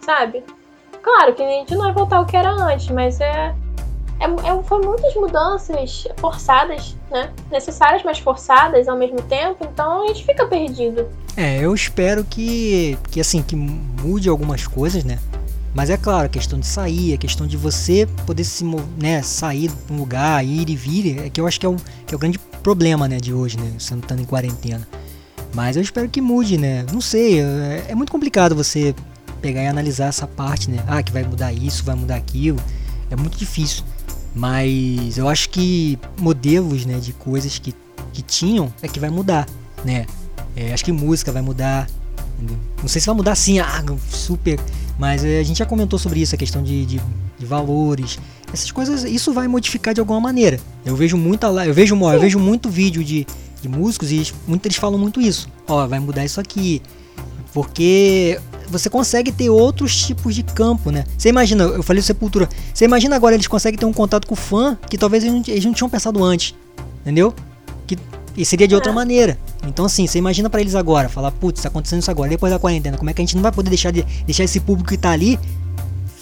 sabe? 0.00 0.42
Claro 1.04 1.34
que 1.34 1.42
a 1.42 1.46
gente 1.46 1.74
não 1.74 1.82
vai 1.82 1.92
voltar 1.92 2.16
ao 2.16 2.24
que 2.24 2.34
era 2.34 2.50
antes, 2.50 2.88
mas 2.88 3.20
é, 3.20 3.54
é, 4.18 4.24
é, 4.24 4.62
foi 4.64 4.80
muitas 4.80 5.14
mudanças 5.14 6.08
forçadas, 6.16 6.96
né? 7.10 7.30
Necessárias, 7.52 8.02
mas 8.02 8.18
forçadas 8.18 8.88
ao 8.88 8.96
mesmo 8.96 9.20
tempo, 9.20 9.68
então 9.70 10.04
a 10.04 10.06
gente 10.08 10.24
fica 10.24 10.46
perdido. 10.46 11.06
É, 11.36 11.58
eu 11.58 11.74
espero 11.74 12.24
que, 12.24 12.96
que 13.10 13.20
assim, 13.20 13.42
que 13.42 13.54
mude 13.54 14.30
algumas 14.30 14.66
coisas, 14.66 15.04
né? 15.04 15.18
Mas 15.74 15.90
é 15.90 15.96
claro, 15.98 16.24
a 16.24 16.28
questão 16.28 16.58
de 16.58 16.66
sair, 16.66 17.12
a 17.12 17.18
questão 17.18 17.46
de 17.46 17.56
você 17.58 18.08
poder 18.24 18.44
se 18.44 18.64
né, 18.96 19.20
sair 19.20 19.68
de 19.68 19.92
um 19.92 19.98
lugar, 19.98 20.42
ir 20.42 20.70
e 20.70 20.76
vir, 20.76 21.26
é 21.26 21.28
que 21.28 21.38
eu 21.38 21.46
acho 21.46 21.60
que 21.60 21.66
é 21.66 21.68
o, 21.68 21.76
que 22.06 22.14
é 22.14 22.16
o 22.16 22.18
grande 22.18 22.38
problema 22.38 23.06
né, 23.06 23.18
de 23.18 23.34
hoje, 23.34 23.58
né? 23.58 23.72
Você 23.78 23.94
estando 23.94 24.22
em 24.22 24.24
quarentena. 24.24 24.88
Mas 25.52 25.76
eu 25.76 25.82
espero 25.82 26.08
que 26.08 26.22
mude, 26.22 26.56
né? 26.56 26.86
Não 26.90 27.00
sei, 27.00 27.40
é, 27.40 27.86
é 27.88 27.94
muito 27.94 28.10
complicado 28.10 28.54
você 28.54 28.94
pegar 29.44 29.62
e 29.62 29.66
analisar 29.66 30.06
essa 30.06 30.26
parte, 30.26 30.70
né? 30.70 30.82
Ah, 30.86 31.02
que 31.02 31.12
vai 31.12 31.22
mudar 31.22 31.52
isso, 31.52 31.84
vai 31.84 31.94
mudar 31.94 32.16
aquilo. 32.16 32.58
É 33.10 33.16
muito 33.16 33.36
difícil. 33.36 33.84
Mas 34.34 35.18
eu 35.18 35.28
acho 35.28 35.50
que 35.50 35.98
modelos, 36.18 36.86
né, 36.86 36.98
de 36.98 37.12
coisas 37.12 37.58
que, 37.58 37.74
que 38.10 38.22
tinham 38.22 38.72
é 38.80 38.88
que 38.88 38.98
vai 38.98 39.10
mudar, 39.10 39.46
né? 39.84 40.06
É, 40.56 40.72
acho 40.72 40.82
que 40.82 40.90
música 40.90 41.30
vai 41.30 41.42
mudar. 41.42 41.86
Não 42.80 42.88
sei 42.88 43.02
se 43.02 43.06
vai 43.06 43.14
mudar 43.14 43.32
assim, 43.32 43.58
ah, 43.58 43.84
super. 44.08 44.58
Mas 44.98 45.22
é, 45.22 45.40
a 45.40 45.42
gente 45.42 45.58
já 45.58 45.66
comentou 45.66 45.98
sobre 45.98 46.20
isso, 46.20 46.34
a 46.34 46.38
questão 46.38 46.62
de, 46.62 46.86
de, 46.86 47.00
de, 47.38 47.46
valores. 47.46 48.18
Essas 48.50 48.72
coisas, 48.72 49.04
isso 49.04 49.30
vai 49.30 49.46
modificar 49.46 49.92
de 49.92 50.00
alguma 50.00 50.20
maneira. 50.20 50.58
Eu 50.86 50.96
vejo 50.96 51.18
muita 51.18 51.48
eu 51.48 51.74
vejo, 51.74 51.94
eu 51.94 52.20
vejo 52.20 52.38
muito 52.38 52.70
vídeo 52.70 53.04
de, 53.04 53.26
de 53.60 53.68
músicos 53.68 54.10
e 54.10 54.32
muitos 54.48 54.64
eles 54.66 54.78
falam 54.78 54.98
muito 54.98 55.20
isso. 55.20 55.50
Ó, 55.68 55.86
vai 55.86 56.00
mudar 56.00 56.24
isso 56.24 56.40
aqui. 56.40 56.80
Porque 57.52 58.40
você 58.68 58.88
consegue 58.90 59.32
ter 59.32 59.50
outros 59.50 60.06
tipos 60.06 60.34
de 60.34 60.42
campo, 60.42 60.90
né? 60.90 61.04
Você 61.16 61.28
imagina, 61.28 61.64
eu 61.64 61.82
falei 61.82 62.02
Sepultura, 62.02 62.48
você 62.72 62.84
imagina 62.84 63.16
agora 63.16 63.34
eles 63.34 63.46
conseguem 63.46 63.78
ter 63.78 63.86
um 63.86 63.92
contato 63.92 64.26
com 64.26 64.34
o 64.34 64.36
fã 64.36 64.76
que 64.88 64.98
talvez 64.98 65.24
eles 65.24 65.34
não, 65.34 65.42
eles 65.46 65.64
não 65.64 65.72
tinham 65.72 65.88
pensado 65.88 66.22
antes, 66.22 66.54
entendeu? 67.02 67.34
Que 67.86 67.98
e 68.36 68.44
seria 68.44 68.66
de 68.66 68.74
outra 68.74 68.90
é. 68.90 68.94
maneira. 68.94 69.38
Então 69.66 69.84
assim, 69.84 70.06
você 70.06 70.18
imagina 70.18 70.50
para 70.50 70.60
eles 70.60 70.74
agora, 70.74 71.08
falar, 71.08 71.30
putz, 71.30 71.62
tá 71.62 71.68
acontecendo 71.68 72.00
isso 72.00 72.10
agora, 72.10 72.28
depois 72.28 72.52
da 72.52 72.58
quarentena, 72.58 72.96
como 72.96 73.10
é 73.10 73.12
que 73.12 73.20
a 73.20 73.24
gente 73.24 73.36
não 73.36 73.42
vai 73.42 73.52
poder 73.52 73.70
deixar 73.70 73.90
de 73.90 74.02
deixar 74.24 74.44
esse 74.44 74.60
público 74.60 74.90
que 74.90 74.98
tá 74.98 75.10
ali 75.10 75.38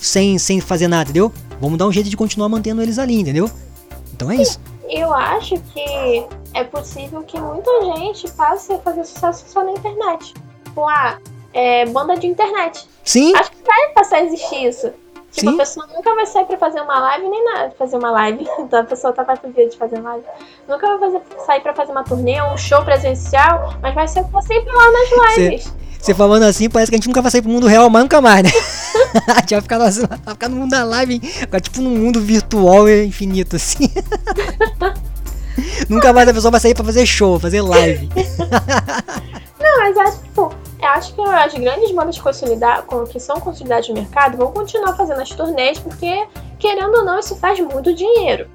sem 0.01 0.39
sem 0.39 0.61
fazer 0.61 0.89
nada, 0.89 1.05
entendeu? 1.05 1.33
Vamos 1.61 1.79
dar 1.79 1.87
um 1.87 1.93
jeito 1.93 2.11
de 2.11 2.17
continuar 2.17 2.49
mantendo 2.49 2.83
eles 2.83 2.99
ali, 2.99 3.21
entendeu? 3.21 3.51
Então 4.15 4.31
é 4.31 4.37
isso. 4.37 4.61
Eu 4.89 5.13
acho 5.15 5.55
que 5.73 6.27
é 6.55 6.65
possível 6.65 7.23
que 7.23 7.41
muita 7.41 7.71
gente 7.97 8.31
passe 8.33 8.73
a 8.73 8.79
fazer 8.79 9.05
sucesso 9.05 9.45
só 9.49 9.65
na 9.65 9.73
internet. 9.73 10.35
Tipo, 10.65 10.89
ah, 10.89 11.19
é, 11.53 11.87
banda 11.87 12.17
de 12.17 12.27
internet. 12.27 12.87
Sim. 13.05 13.35
Acho 13.35 13.51
que 13.51 13.63
vai 13.65 13.89
passar 13.95 14.17
a 14.17 14.25
existir 14.25 14.67
isso. 14.67 14.93
Tipo, 15.33 15.49
Sim. 15.49 15.55
a 15.55 15.59
pessoa 15.59 15.87
nunca 15.87 16.15
vai 16.15 16.27
sair 16.27 16.45
pra 16.45 16.59
fazer 16.59 16.81
uma 16.83 16.99
live 16.99 17.29
nem 17.29 17.45
nada. 17.45 17.75
Fazer 17.79 17.97
uma 17.97 18.11
live. 18.11 18.47
Então 18.59 18.81
a 18.81 18.85
pessoa 18.85 19.13
tá 19.13 19.25
para 19.25 19.37
dia 19.51 19.69
de 19.69 19.77
fazer 19.77 20.01
live. 20.01 20.25
Nunca 20.69 20.87
vai 20.87 20.99
fazer, 20.99 21.23
sair 21.47 21.61
pra 21.61 21.75
fazer 21.75 21.93
uma 21.93 22.05
turnê, 22.05 22.41
um 22.43 22.57
show 22.57 22.85
presencial, 22.85 23.75
mas 23.81 23.95
vai 23.95 24.07
ser 24.07 24.25
sempre 24.43 24.73
lá 24.73 24.93
nas 24.93 25.37
lives. 25.37 25.75
Você 25.99 26.15
falando 26.15 26.43
assim, 26.43 26.69
parece 26.69 26.91
que 26.91 26.97
a 26.97 26.99
gente 26.99 27.07
nunca 27.07 27.23
vai 27.23 27.31
sair 27.31 27.43
pro 27.43 27.51
mundo 27.51 27.67
real, 27.67 27.89
mas 27.89 28.03
nunca 28.03 28.21
mais, 28.21 28.43
né? 28.43 28.51
a 29.29 29.41
gente 29.41 29.55
vai 29.55 29.61
ficar, 29.61 29.79
no, 29.79 29.85
vai 29.85 30.35
ficar 30.35 30.49
no 30.49 30.57
mundo 30.57 30.71
da 30.71 30.85
live? 30.85 31.21
Ficar 31.21 31.61
tipo 31.61 31.81
num 31.81 31.97
mundo 31.97 32.21
virtual 32.21 32.89
e 32.89 33.05
infinito, 33.05 33.57
assim. 33.57 33.89
Nunca 35.89 36.13
mais 36.13 36.29
a 36.29 36.35
pessoa 36.35 36.51
vai 36.51 36.61
sair 36.61 36.75
pra 36.75 36.85
fazer 36.85 37.07
show, 37.07 37.39
fazer 37.39 37.61
live. 37.61 38.09
Não, 39.61 39.79
mas 39.79 39.97
acho, 39.99 40.19
tipo, 40.23 40.43
eu 40.43 40.53
acho 40.85 41.15
que 41.15 41.21
as 41.21 41.55
grandes 41.55 41.91
bandas 41.93 42.21
que 43.11 43.21
são 43.21 43.41
consolidadas 43.41 43.89
no 43.89 43.95
mercado 43.95 44.37
vão 44.37 44.53
continuar 44.53 44.97
fazendo 44.97 45.21
as 45.21 45.31
turnês, 45.31 45.79
porque, 45.79 46.27
querendo 46.59 46.99
ou 46.99 47.05
não, 47.05 47.19
isso 47.19 47.37
faz 47.37 47.59
muito 47.61 47.95
dinheiro. 47.95 48.49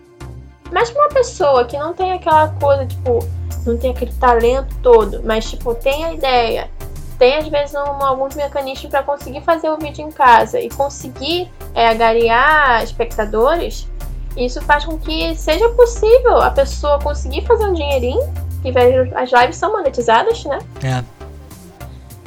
Mas 0.72 0.90
pra 0.90 1.04
uma 1.04 1.10
pessoa 1.10 1.66
que 1.66 1.78
não 1.78 1.94
tem 1.94 2.12
aquela 2.12 2.50
coisa, 2.50 2.86
tipo, 2.86 3.20
não 3.66 3.78
tem 3.78 3.92
aquele 3.92 4.14
talento 4.14 4.76
todo, 4.82 5.22
mas, 5.24 5.50
tipo, 5.50 5.74
tem 5.76 6.06
a 6.06 6.14
ideia, 6.14 6.70
tem 7.18 7.36
às 7.36 7.48
vezes 7.48 7.76
um, 7.76 8.06
alguns 8.06 8.36
mecanismos 8.36 8.90
para 8.92 9.04
conseguir 9.04 9.42
fazer 9.42 9.70
o 9.70 9.78
vídeo 9.78 10.06
em 10.06 10.12
casa 10.12 10.60
e 10.60 10.70
conseguir 10.70 11.50
é, 11.74 11.88
agariar 11.88 12.84
espectadores, 12.84 13.88
isso 14.36 14.62
faz 14.62 14.86
com 14.86 14.98
que 15.00 15.36
seja 15.36 15.68
possível 15.70 16.38
a 16.38 16.52
pessoa 16.52 17.00
conseguir 17.00 17.46
fazer 17.46 17.66
um 17.66 17.74
dinheirinho, 17.74 18.22
que 18.62 18.72
as 19.16 19.32
lives 19.32 19.56
são 19.56 19.72
monetizadas, 19.72 20.44
né? 20.46 20.60
É. 20.84 21.17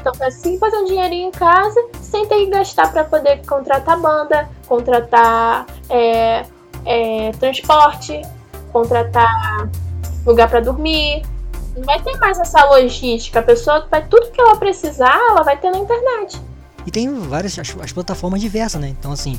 Então, 0.00 0.12
assim, 0.26 0.58
fazer 0.58 0.76
um 0.76 0.84
dinheirinho 0.86 1.28
em 1.28 1.30
casa, 1.30 1.80
sem 2.00 2.26
ter 2.26 2.36
que 2.36 2.46
gastar 2.46 2.90
para 2.90 3.04
poder 3.04 3.44
contratar 3.46 4.00
banda, 4.00 4.48
contratar 4.66 5.66
é, 5.88 6.44
é, 6.86 7.32
transporte, 7.32 8.22
contratar 8.72 9.68
lugar 10.26 10.48
para 10.48 10.60
dormir, 10.60 11.22
não 11.76 11.84
vai 11.84 12.00
ter 12.00 12.16
mais 12.18 12.38
essa 12.38 12.64
logística. 12.64 13.40
A 13.40 13.42
pessoa 13.42 13.86
vai 13.90 14.04
tudo 14.06 14.30
que 14.30 14.40
ela 14.40 14.56
precisar, 14.56 15.18
ela 15.30 15.42
vai 15.42 15.56
ter 15.56 15.70
na 15.70 15.78
internet. 15.78 16.40
E 16.86 16.90
tem 16.90 17.12
várias 17.12 17.58
as, 17.58 17.76
as 17.80 17.92
plataformas 17.92 18.40
diversas, 18.40 18.80
né? 18.80 18.88
Então 18.88 19.12
assim, 19.12 19.38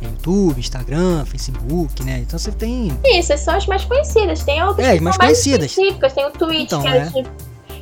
YouTube, 0.00 0.58
Instagram, 0.58 1.24
Facebook, 1.24 2.02
né? 2.04 2.18
Então 2.18 2.38
você 2.38 2.52
tem. 2.52 2.88
Isso, 3.04 3.32
essas 3.32 3.40
são 3.40 3.54
as 3.54 3.66
mais 3.66 3.84
conhecidas. 3.84 4.42
Tem 4.42 4.62
outras 4.62 4.86
é, 4.86 4.96
que 4.96 5.02
mais 5.02 5.16
são 5.16 5.24
conhecidas. 5.24 5.58
mais 5.60 5.70
específicas. 5.70 6.12
Tem 6.12 6.26
o 6.26 6.30
Twitch, 6.30 6.62
então, 6.62 6.82
que 6.82 6.88
é, 6.88 6.96
é. 6.96 7.24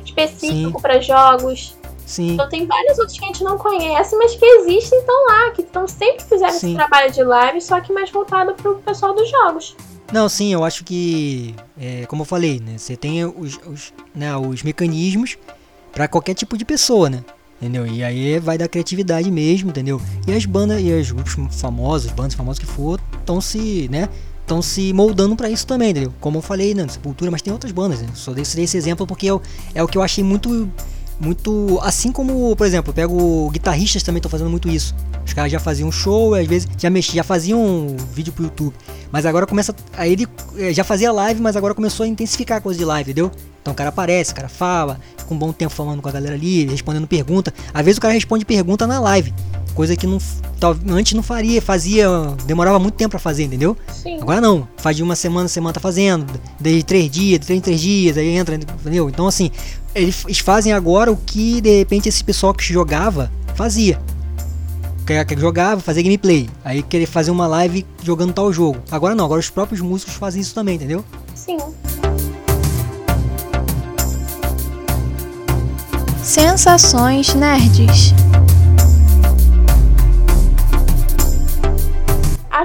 específico 0.05 0.81
para 0.81 1.01
jogos. 1.01 1.75
Sim. 2.05 2.33
Então 2.33 2.47
tem 2.47 2.65
vários 2.65 2.99
outros 2.99 3.17
que 3.17 3.25
a 3.25 3.27
gente 3.27 3.43
não 3.43 3.57
conhece, 3.57 4.15
mas 4.15 4.35
que 4.35 4.45
existem 4.45 4.99
estão 4.99 5.25
lá, 5.25 5.51
que 5.51 5.61
estão 5.61 5.87
sempre 5.87 6.23
fizeram 6.23 6.53
Sim. 6.53 6.67
esse 6.67 6.75
trabalho 6.75 7.11
de 7.11 7.23
live, 7.23 7.61
só 7.61 7.81
que 7.81 7.91
mais 7.91 8.11
voltado 8.11 8.53
pro 8.53 8.75
pessoal 8.75 9.13
dos 9.13 9.29
jogos. 9.29 9.75
Não, 10.11 10.29
sim, 10.29 10.53
eu 10.53 10.63
acho 10.63 10.83
que, 10.83 11.55
é, 11.79 12.05
como 12.05 12.21
eu 12.21 12.25
falei, 12.25 12.59
né? 12.59 12.77
Você 12.77 12.95
tem 12.95 13.25
os, 13.25 13.59
os, 13.65 13.93
né, 14.13 14.35
os 14.37 14.61
mecanismos 14.61 15.37
para 15.91 16.07
qualquer 16.07 16.35
tipo 16.35 16.57
de 16.57 16.63
pessoa, 16.63 17.09
né? 17.09 17.23
Entendeu? 17.59 17.87
E 17.87 18.03
aí 18.03 18.37
vai 18.39 18.57
da 18.57 18.67
criatividade 18.67 19.31
mesmo, 19.31 19.69
entendeu? 19.69 19.99
E 20.27 20.33
as 20.33 20.45
bandas 20.45 20.81
e 20.81 20.91
os 20.91 21.11
grupos 21.11 21.35
famosos, 21.59 22.11
bandas 22.11 22.33
famosas 22.33 22.59
que 22.59 22.65
for, 22.65 22.99
estão 23.17 23.41
se, 23.41 23.87
né? 23.89 24.09
Estão 24.41 24.61
se 24.61 24.93
moldando 24.93 25.35
para 25.35 25.49
isso 25.49 25.65
também, 25.65 25.89
entendeu? 25.89 26.13
Como 26.19 26.37
eu 26.37 26.41
falei, 26.41 26.75
né? 26.75 26.87
Sepultura, 26.87 27.31
mas 27.31 27.41
tem 27.41 27.51
outras 27.51 27.71
bandas, 27.71 28.01
né? 28.01 28.09
Só 28.13 28.31
dei 28.31 28.43
esse 28.43 28.77
exemplo 28.77 29.07
porque 29.07 29.27
é, 29.27 29.39
é 29.73 29.83
o 29.83 29.87
que 29.87 29.97
eu 29.97 30.03
achei 30.03 30.23
muito 30.23 30.69
muito. 31.19 31.79
Assim 31.81 32.11
como, 32.11 32.55
por 32.55 32.65
exemplo, 32.65 32.89
eu 32.89 32.93
pego 32.93 33.49
guitarristas 33.49 34.03
também 34.03 34.19
estão 34.19 34.29
fazendo 34.29 34.49
muito 34.49 34.69
isso. 34.69 34.95
Os 35.25 35.33
caras 35.33 35.51
já 35.51 35.59
faziam 35.59 35.91
show, 35.91 36.33
às 36.33 36.47
vezes 36.47 36.67
já 36.77 36.89
mexiam, 36.89 37.15
já 37.15 37.23
faziam 37.23 37.59
um 37.59 37.95
vídeo 38.13 38.31
pro 38.33 38.43
YouTube. 38.43 38.73
Mas 39.11 39.25
agora 39.25 39.45
começa. 39.45 39.75
Aí 39.97 40.11
ele 40.13 40.27
eh, 40.57 40.73
já 40.73 40.83
fazia 40.83 41.11
live, 41.11 41.41
mas 41.41 41.55
agora 41.55 41.73
começou 41.73 42.03
a 42.03 42.07
intensificar 42.07 42.57
a 42.57 42.61
coisa 42.61 42.77
de 42.77 42.85
live, 42.85 43.11
entendeu? 43.11 43.31
Então 43.61 43.73
o 43.73 43.75
cara 43.75 43.89
aparece, 43.89 44.31
o 44.31 44.35
cara 44.35 44.47
fala, 44.47 44.99
fica 45.17 45.33
um 45.33 45.37
bom 45.37 45.51
tempo 45.51 45.73
falando 45.73 46.01
com 46.01 46.07
a 46.07 46.11
galera 46.11 46.35
ali, 46.35 46.65
respondendo 46.65 47.07
pergunta. 47.07 47.53
Às 47.73 47.83
vezes 47.83 47.97
o 47.97 48.01
cara 48.01 48.13
responde 48.13 48.45
pergunta 48.45 48.85
na 48.85 48.99
live. 48.99 49.33
Coisa 49.75 49.93
que 49.95 50.07
não, 50.07 50.17
antes 50.89 51.13
não 51.13 51.21
faria, 51.21 51.61
fazia, 51.61 52.07
demorava 52.45 52.79
muito 52.79 52.95
tempo 52.95 53.11
pra 53.11 53.19
fazer, 53.19 53.43
entendeu? 53.43 53.75
Sim. 53.91 54.19
Agora 54.21 54.39
não, 54.39 54.65
faz 54.77 54.95
de 54.95 55.03
uma 55.03 55.17
semana, 55.17 55.49
semana 55.49 55.73
tá 55.73 55.81
fazendo, 55.81 56.25
de 56.59 56.81
três 56.81 57.11
dias, 57.11 57.41
de 57.41 57.45
três 57.45 57.59
em 57.59 57.61
três 57.61 57.81
dias, 57.81 58.17
aí 58.17 58.29
entra, 58.29 58.55
entendeu? 58.55 59.09
Então 59.09 59.27
assim, 59.27 59.51
eles 59.93 60.39
fazem 60.39 60.71
agora 60.71 61.11
o 61.11 61.17
que 61.17 61.59
de 61.59 61.79
repente 61.79 62.07
esse 62.07 62.23
pessoal 62.23 62.53
que 62.53 62.63
jogava 62.63 63.29
fazia. 63.53 63.99
Que 65.05 65.39
jogava, 65.39 65.81
fazia 65.81 66.01
gameplay. 66.01 66.49
Aí 66.63 66.81
querer 66.81 67.05
fazer 67.05 67.29
uma 67.29 67.45
live 67.45 67.85
jogando 68.01 68.33
tal 68.33 68.51
jogo. 68.51 68.79
Agora 68.89 69.13
não, 69.13 69.25
agora 69.25 69.39
os 69.39 69.49
próprios 69.49 69.81
músicos 69.81 70.15
fazem 70.15 70.41
isso 70.41 70.55
também, 70.55 70.75
entendeu? 70.75 71.03
Sim. 71.35 71.57
Sensações 76.23 77.35
nerds. 77.35 78.13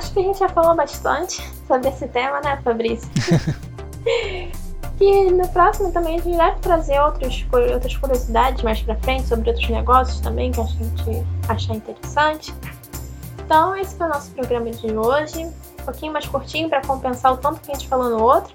Acho 0.01 0.15
que 0.15 0.21
a 0.21 0.23
gente 0.23 0.39
já 0.39 0.49
falou 0.49 0.75
bastante 0.75 1.47
sobre 1.67 1.91
esse 1.91 2.09
tema, 2.09 2.41
né, 2.41 2.59
Fabrício? 2.65 3.07
e 4.99 5.31
no 5.31 5.47
próximo 5.49 5.93
também 5.93 6.19
a 6.19 6.23
gente 6.23 6.39
deve 6.39 6.59
trazer 6.61 6.99
outros, 7.03 7.45
outras 7.53 7.95
curiosidades 7.99 8.63
mais 8.63 8.81
pra 8.81 8.97
frente 8.97 9.29
sobre 9.29 9.51
outros 9.51 9.69
negócios 9.69 10.19
também 10.21 10.53
que 10.53 10.61
a 10.63 10.65
gente 10.65 11.23
achar 11.47 11.75
interessante. 11.75 12.55
Então, 13.45 13.77
esse 13.77 13.95
foi 13.95 14.07
o 14.07 14.09
nosso 14.09 14.31
programa 14.31 14.71
de 14.71 14.91
hoje. 14.91 15.45
Um 15.45 15.85
pouquinho 15.85 16.15
mais 16.15 16.27
curtinho 16.27 16.71
para 16.71 16.81
compensar 16.81 17.35
o 17.35 17.37
tanto 17.37 17.61
que 17.61 17.71
a 17.71 17.75
gente 17.75 17.87
falou 17.87 18.09
no 18.09 18.23
outro. 18.23 18.55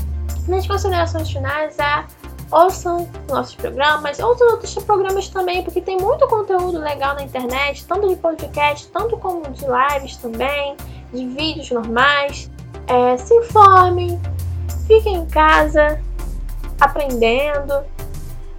Nas 0.48 0.66
considerações 0.66 1.30
finais, 1.30 1.78
a 1.78 2.06
ouçam 2.50 3.08
nossos 3.28 3.54
programas, 3.54 4.18
ouçam 4.18 4.48
outros 4.50 4.74
programas 4.84 5.28
também, 5.28 5.62
porque 5.62 5.80
tem 5.80 5.96
muito 5.98 6.26
conteúdo 6.28 6.78
legal 6.78 7.14
na 7.14 7.22
internet, 7.22 7.84
tanto 7.86 8.08
de 8.08 8.16
podcast, 8.16 8.88
tanto 8.88 9.16
como 9.18 9.42
de 9.50 9.64
lives 9.64 10.16
também, 10.16 10.76
de 11.12 11.26
vídeos 11.28 11.70
normais. 11.70 12.50
É, 12.86 13.16
se 13.16 13.34
informem, 13.34 14.20
fiquem 14.86 15.16
em 15.16 15.26
casa, 15.26 16.00
aprendendo. 16.80 17.84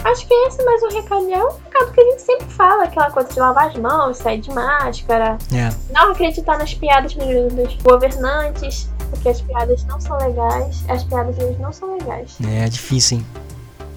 Acho 0.03 0.27
que 0.27 0.33
esse 0.33 0.61
é 0.61 0.65
mais 0.65 0.83
um 0.83 0.89
recado, 0.89 1.31
é 1.31 1.43
um 1.43 1.49
recado 1.49 1.91
que 1.91 2.01
a 2.01 2.03
gente 2.11 2.21
sempre 2.21 2.45
fala, 2.47 2.83
aquela 2.83 3.09
coisa 3.11 3.29
de 3.33 3.39
lavar 3.39 3.67
as 3.67 3.75
mãos, 3.75 4.17
sair 4.17 4.39
de 4.39 4.51
máscara, 4.53 5.37
É. 5.53 5.69
não 5.91 6.11
acreditar 6.11 6.57
nas 6.57 6.73
piadas 6.73 7.13
dos 7.13 7.75
governantes, 7.81 8.89
porque 9.09 9.29
as 9.29 9.41
piadas 9.41 9.83
não 9.85 9.99
são 9.99 10.17
legais, 10.17 10.83
as 10.87 11.03
piadas 11.03 11.35
deles 11.35 11.57
não 11.59 11.73
são 11.73 11.93
legais. 11.97 12.37
É 12.47 12.69
difícil, 12.69 13.17
hein? 13.17 13.25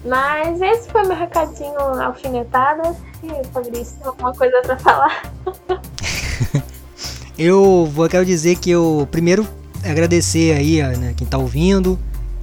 Mas 0.03 0.59
esse 0.61 0.89
foi 0.89 1.03
meu 1.03 1.15
recadinho 1.15 1.79
alfinetada. 2.01 2.95
E 3.23 3.47
Fabrício, 3.49 3.97
alguma 4.03 4.33
coisa 4.33 4.61
pra 4.61 4.77
falar? 4.77 5.31
Eu 7.37 7.89
vou 7.91 8.07
quero 8.07 8.23
dizer 8.25 8.57
que 8.57 8.69
eu 8.69 9.07
primeiro 9.09 9.47
agradecer 9.83 10.53
aí, 10.53 10.79
né, 10.97 11.13
quem 11.17 11.25
tá 11.25 11.39
ouvindo. 11.39 11.97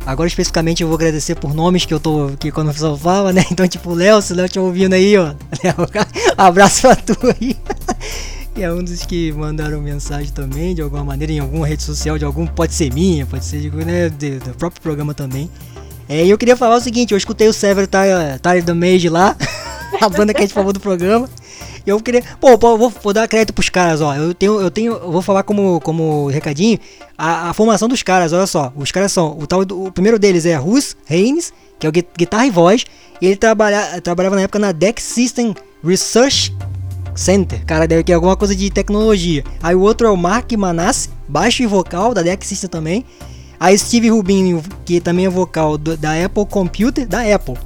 Agora 0.04 0.26
especificamente 0.26 0.82
eu 0.82 0.88
vou 0.88 0.96
agradecer 0.96 1.34
por 1.34 1.54
nomes 1.54 1.84
que 1.84 1.92
eu 1.92 2.00
tô 2.00 2.30
que 2.38 2.50
quando 2.50 2.70
o 2.70 2.72
pessoal 2.72 2.96
fala, 2.96 3.32
né? 3.32 3.44
Então 3.52 3.68
tipo, 3.68 3.92
Léo, 3.94 4.20
se 4.22 4.34
Léo 4.34 4.50
tá 4.50 4.60
ouvindo 4.60 4.94
aí, 4.94 5.16
ó. 5.16 5.34
Léo, 5.62 5.74
abraço 6.36 6.82
pra 6.82 6.96
tu 6.96 7.16
aí. 7.38 7.56
Que 8.54 8.62
é 8.62 8.72
um 8.72 8.82
dos 8.82 9.04
que 9.04 9.30
mandaram 9.32 9.80
mensagem 9.80 10.32
também, 10.32 10.74
de 10.74 10.82
alguma 10.82 11.04
maneira, 11.04 11.32
em 11.32 11.38
alguma 11.38 11.66
rede 11.66 11.82
social, 11.82 12.18
de 12.18 12.24
algum. 12.24 12.46
Pode 12.46 12.74
ser 12.74 12.92
minha, 12.92 13.24
pode 13.26 13.44
ser 13.44 13.70
né, 13.84 14.08
do 14.08 14.54
próprio 14.54 14.82
programa 14.82 15.14
também. 15.14 15.48
É, 16.08 16.24
e 16.24 16.30
eu 16.30 16.38
queria 16.38 16.56
falar 16.56 16.76
o 16.76 16.80
seguinte, 16.80 17.12
eu 17.12 17.18
escutei 17.18 17.48
o 17.48 17.52
Sever 17.52 17.86
Tire 17.86 18.38
Tire 18.42 18.62
the 18.62 18.72
Mage 18.72 19.08
lá, 19.08 19.36
a 20.00 20.08
banda 20.08 20.32
que 20.32 20.38
a 20.38 20.42
gente 20.42 20.54
falou 20.54 20.72
do 20.72 20.80
programa. 20.80 21.28
E 21.86 21.90
eu 21.90 22.00
queria. 22.00 22.22
Pô, 22.40 22.56
pô, 22.58 22.76
vou, 22.76 22.90
vou 22.90 23.12
dar 23.12 23.26
crédito 23.28 23.52
pros 23.54 23.68
caras, 23.68 24.00
ó. 24.00 24.14
Eu 24.14 24.34
tenho. 24.34 24.60
Eu 24.60 24.70
tenho. 24.70 24.92
Eu 24.94 25.10
vou 25.12 25.22
falar 25.22 25.42
como, 25.42 25.80
como 25.80 26.28
recadinho. 26.28 26.78
A, 27.16 27.50
a 27.50 27.54
formação 27.54 27.88
dos 27.88 28.02
caras, 28.02 28.32
olha 28.32 28.46
só. 28.46 28.72
Os 28.76 28.90
caras 28.92 29.10
são. 29.12 29.36
O, 29.38 29.46
tal, 29.46 29.64
do- 29.64 29.84
o 29.86 29.92
primeiro 29.92 30.18
deles 30.18 30.44
é 30.44 30.54
Russ 30.54 30.96
Haynes, 31.10 31.52
que 31.78 31.86
é 31.86 31.88
o 31.88 31.92
gui- 31.92 32.06
guitarra 32.16 32.46
e 32.46 32.50
voz. 32.50 32.84
E 33.22 33.26
ele 33.26 33.36
trabalha, 33.36 34.00
trabalhava 34.02 34.36
na 34.36 34.42
época 34.42 34.58
na 34.58 34.70
Deck 34.72 35.00
System 35.00 35.54
Research 35.82 36.54
Center. 37.14 37.64
Cara, 37.64 37.86
deve 37.88 38.04
é 38.10 38.14
alguma 38.14 38.36
coisa 38.36 38.54
de 38.54 38.70
tecnologia. 38.70 39.42
Aí 39.62 39.74
o 39.74 39.80
outro 39.80 40.06
é 40.06 40.10
o 40.10 40.16
Mark 40.16 40.52
Manassi, 40.52 41.08
baixo 41.26 41.62
e 41.62 41.66
vocal 41.66 42.12
da 42.12 42.22
Deck 42.22 42.46
System 42.46 42.68
também. 42.68 43.04
Aí 43.60 43.76
Steve 43.78 44.08
Rubin, 44.10 44.60
que 44.84 45.00
também 45.00 45.26
é 45.26 45.28
vocal 45.28 45.76
do- 45.76 45.96
da 45.96 46.12
Apple 46.24 46.46
Computer, 46.46 47.06
da 47.06 47.20
Apple. 47.34 47.56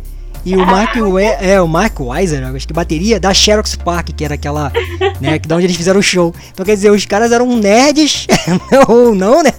E 0.45 0.57
o 0.57 0.67
Mark, 0.67 0.97
We 0.99 1.25
é, 1.41 1.61
o 1.61 1.69
Mark 1.69 2.01
Weiser, 2.01 2.45
acho 2.47 2.67
que 2.67 2.73
bateria, 2.73 3.21
da 3.21 3.33
Xerox 3.33 3.77
Park, 3.77 4.09
que 4.17 4.25
era 4.25 4.35
aquela, 4.35 4.73
né, 5.21 5.39
que 5.39 5.47
da 5.47 5.55
onde 5.57 5.67
eles 5.67 5.77
fizeram 5.77 6.01
o 6.01 6.03
show. 6.03 6.35
Então 6.53 6.65
quer 6.67 6.75
dizer, 6.75 6.91
os 6.91 7.05
caras 7.05 7.31
eram 7.31 7.47
nerds, 7.57 8.27
ou 8.89 9.15
não, 9.15 9.43
né? 9.43 9.53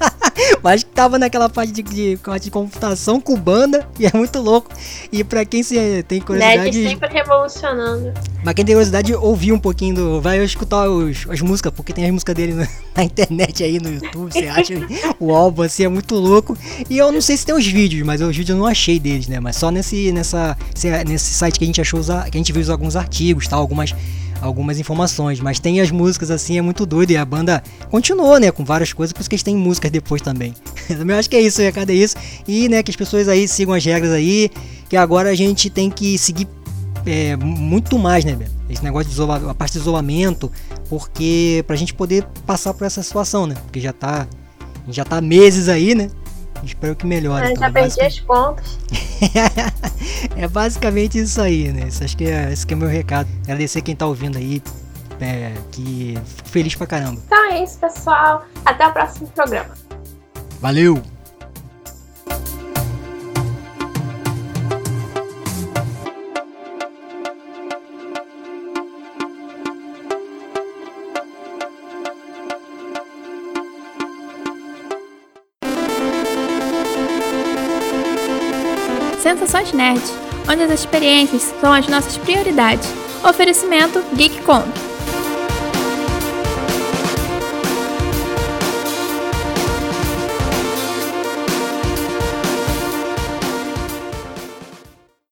Mas 0.62 0.84
tava 0.84 1.19
naquela 1.19 1.49
parte 1.49 1.71
de, 1.71 1.84
de, 1.84 2.19
de 2.41 2.51
computação 2.51 3.19
com 3.19 3.36
banda 3.36 3.88
e 3.99 4.06
é 4.06 4.12
muito 4.13 4.39
louco. 4.39 4.71
E 5.12 5.23
pra 5.23 5.45
quem 5.45 5.63
se, 5.63 6.03
tem 6.03 6.21
curiosidade. 6.21 6.77
Ned 6.77 6.89
sempre 6.89 7.10
revolucionando. 7.10 8.13
Mas 8.43 8.53
quem 8.53 8.65
tem 8.65 8.75
curiosidade, 8.75 9.13
ouvir 9.15 9.51
um 9.51 9.60
pouquinho 9.60 9.95
do. 9.95 10.21
Vai 10.21 10.43
escutar 10.43 10.89
os, 10.89 11.25
as 11.29 11.41
músicas, 11.41 11.71
porque 11.73 11.93
tem 11.93 12.06
as 12.06 12.12
músicas 12.12 12.36
dele 12.36 12.53
na, 12.53 12.67
na 12.95 13.03
internet 13.03 13.63
aí 13.63 13.79
no 13.79 13.93
YouTube, 13.93 14.32
você 14.32 14.47
acha 14.47 14.73
o 15.19 15.34
álbum 15.34 15.62
assim, 15.62 15.86
é 15.86 15.89
muito 15.89 16.15
louco. 16.15 16.58
E 16.89 16.97
eu 16.97 17.12
não 17.12 17.21
sei 17.21 17.38
se 17.38 17.45
tem 17.45 17.56
os 17.56 17.65
vídeos, 17.65 18.06
mas 18.06 18.21
os 18.21 18.36
vídeos 18.36 18.49
eu 18.49 18.58
não 18.58 18.65
achei 18.65 18.99
deles, 18.99 19.27
né? 19.27 19.39
Mas 19.39 19.56
só 19.56 19.69
nesse, 19.71 20.12
nessa, 20.12 20.58
nesse 21.08 21.34
site 21.34 21.58
que 21.58 21.65
a 21.65 21.67
gente 21.67 21.82
achou, 21.82 22.01
que 22.01 22.38
a 22.38 22.38
gente 22.38 22.51
viu 22.51 22.71
alguns 22.71 22.95
artigos, 22.95 23.47
tal, 23.47 23.60
algumas 23.60 23.93
algumas 24.43 24.79
informações, 24.79 25.39
mas 25.39 25.60
tem 25.60 25.79
as 25.79 25.89
músicas 25.89 26.29
assim, 26.29 26.58
é 26.58 26.62
muito 26.62 26.86
doido 26.86 27.12
e 27.12 27.17
a 27.17 27.25
banda 27.25 27.63
continuou, 27.89 28.38
né, 28.39 28.51
com 28.51 28.63
várias 28.63 28.91
coisas, 28.91 29.13
por 29.13 29.21
isso 29.21 29.29
que 29.29 29.36
eles 29.36 29.43
têm 29.43 29.56
músicas 29.56 29.89
depois 29.89 30.21
também. 30.21 30.53
eu 30.89 31.15
acho 31.15 31.29
que 31.29 31.36
é 31.36 31.41
isso, 31.41 31.62
o 31.62 31.63
recado 31.63 31.91
é 31.91 31.95
isso. 31.95 32.15
E, 32.47 32.67
né, 32.67 32.84
que 32.84 32.91
as 32.91 32.95
pessoas 32.95 33.27
aí 33.27 33.47
sigam 33.47 33.73
as 33.73 33.84
regras 33.84 34.12
aí, 34.12 34.51
que 34.89 34.97
agora 34.97 35.29
a 35.29 35.36
gente 35.36 35.69
tem 35.69 35.89
que 35.89 36.17
seguir 36.17 36.47
é, 37.06 37.36
muito 37.38 37.97
mais, 37.97 38.25
né, 38.25 38.38
esse 38.69 38.84
negócio 38.84 39.08
de 39.08 39.13
isolamento, 39.13 39.49
a 39.49 39.53
parte 39.53 39.73
de 39.73 39.79
isolamento, 39.79 40.51
porque 40.89 41.63
pra 41.65 41.75
gente 41.75 41.93
poder 41.93 42.25
passar 42.45 42.73
por 42.73 42.86
essa 42.86 43.01
situação, 43.01 43.47
né, 43.47 43.56
porque 43.63 43.79
já 43.79 43.93
tá, 43.93 44.27
já 44.89 45.06
tá 45.06 45.21
meses 45.21 45.69
aí, 45.69 45.95
né, 45.95 46.10
Espero 46.65 46.95
que 46.95 47.06
melhore. 47.06 47.45
Eu 47.45 47.51
então, 47.51 47.67
já 47.67 47.71
perdi 47.71 48.01
as 48.01 48.19
contas. 48.21 48.79
é 50.36 50.47
basicamente 50.47 51.17
isso 51.17 51.41
aí, 51.41 51.71
né? 51.71 51.88
Isso, 51.88 52.03
acho 52.03 52.17
que 52.17 52.25
é, 52.25 52.51
esse 52.51 52.65
que 52.65 52.73
é 52.73 52.77
o 52.77 52.79
meu 52.79 52.89
recado. 52.89 53.29
Agradecer 53.43 53.81
quem 53.81 53.95
tá 53.95 54.05
ouvindo 54.05 54.38
aí. 54.38 54.62
É, 55.19 55.53
que 55.71 56.17
fico 56.36 56.49
feliz 56.49 56.75
pra 56.75 56.88
caramba. 56.88 57.21
Então 57.25 57.51
é 57.51 57.63
isso, 57.63 57.77
pessoal. 57.79 58.45
Até 58.65 58.88
o 58.88 58.91
próximo 58.91 59.27
programa. 59.27 59.73
Valeu! 60.59 61.12
Sensações 79.43 79.73
Nerd, 79.73 80.01
onde 80.49 80.63
as 80.63 80.71
experiências 80.71 81.53
são 81.60 81.73
as 81.73 81.86
nossas 81.89 82.15
prioridades. 82.17 82.88
Oferecimento 83.27 84.01
GeekCon. 84.15 84.63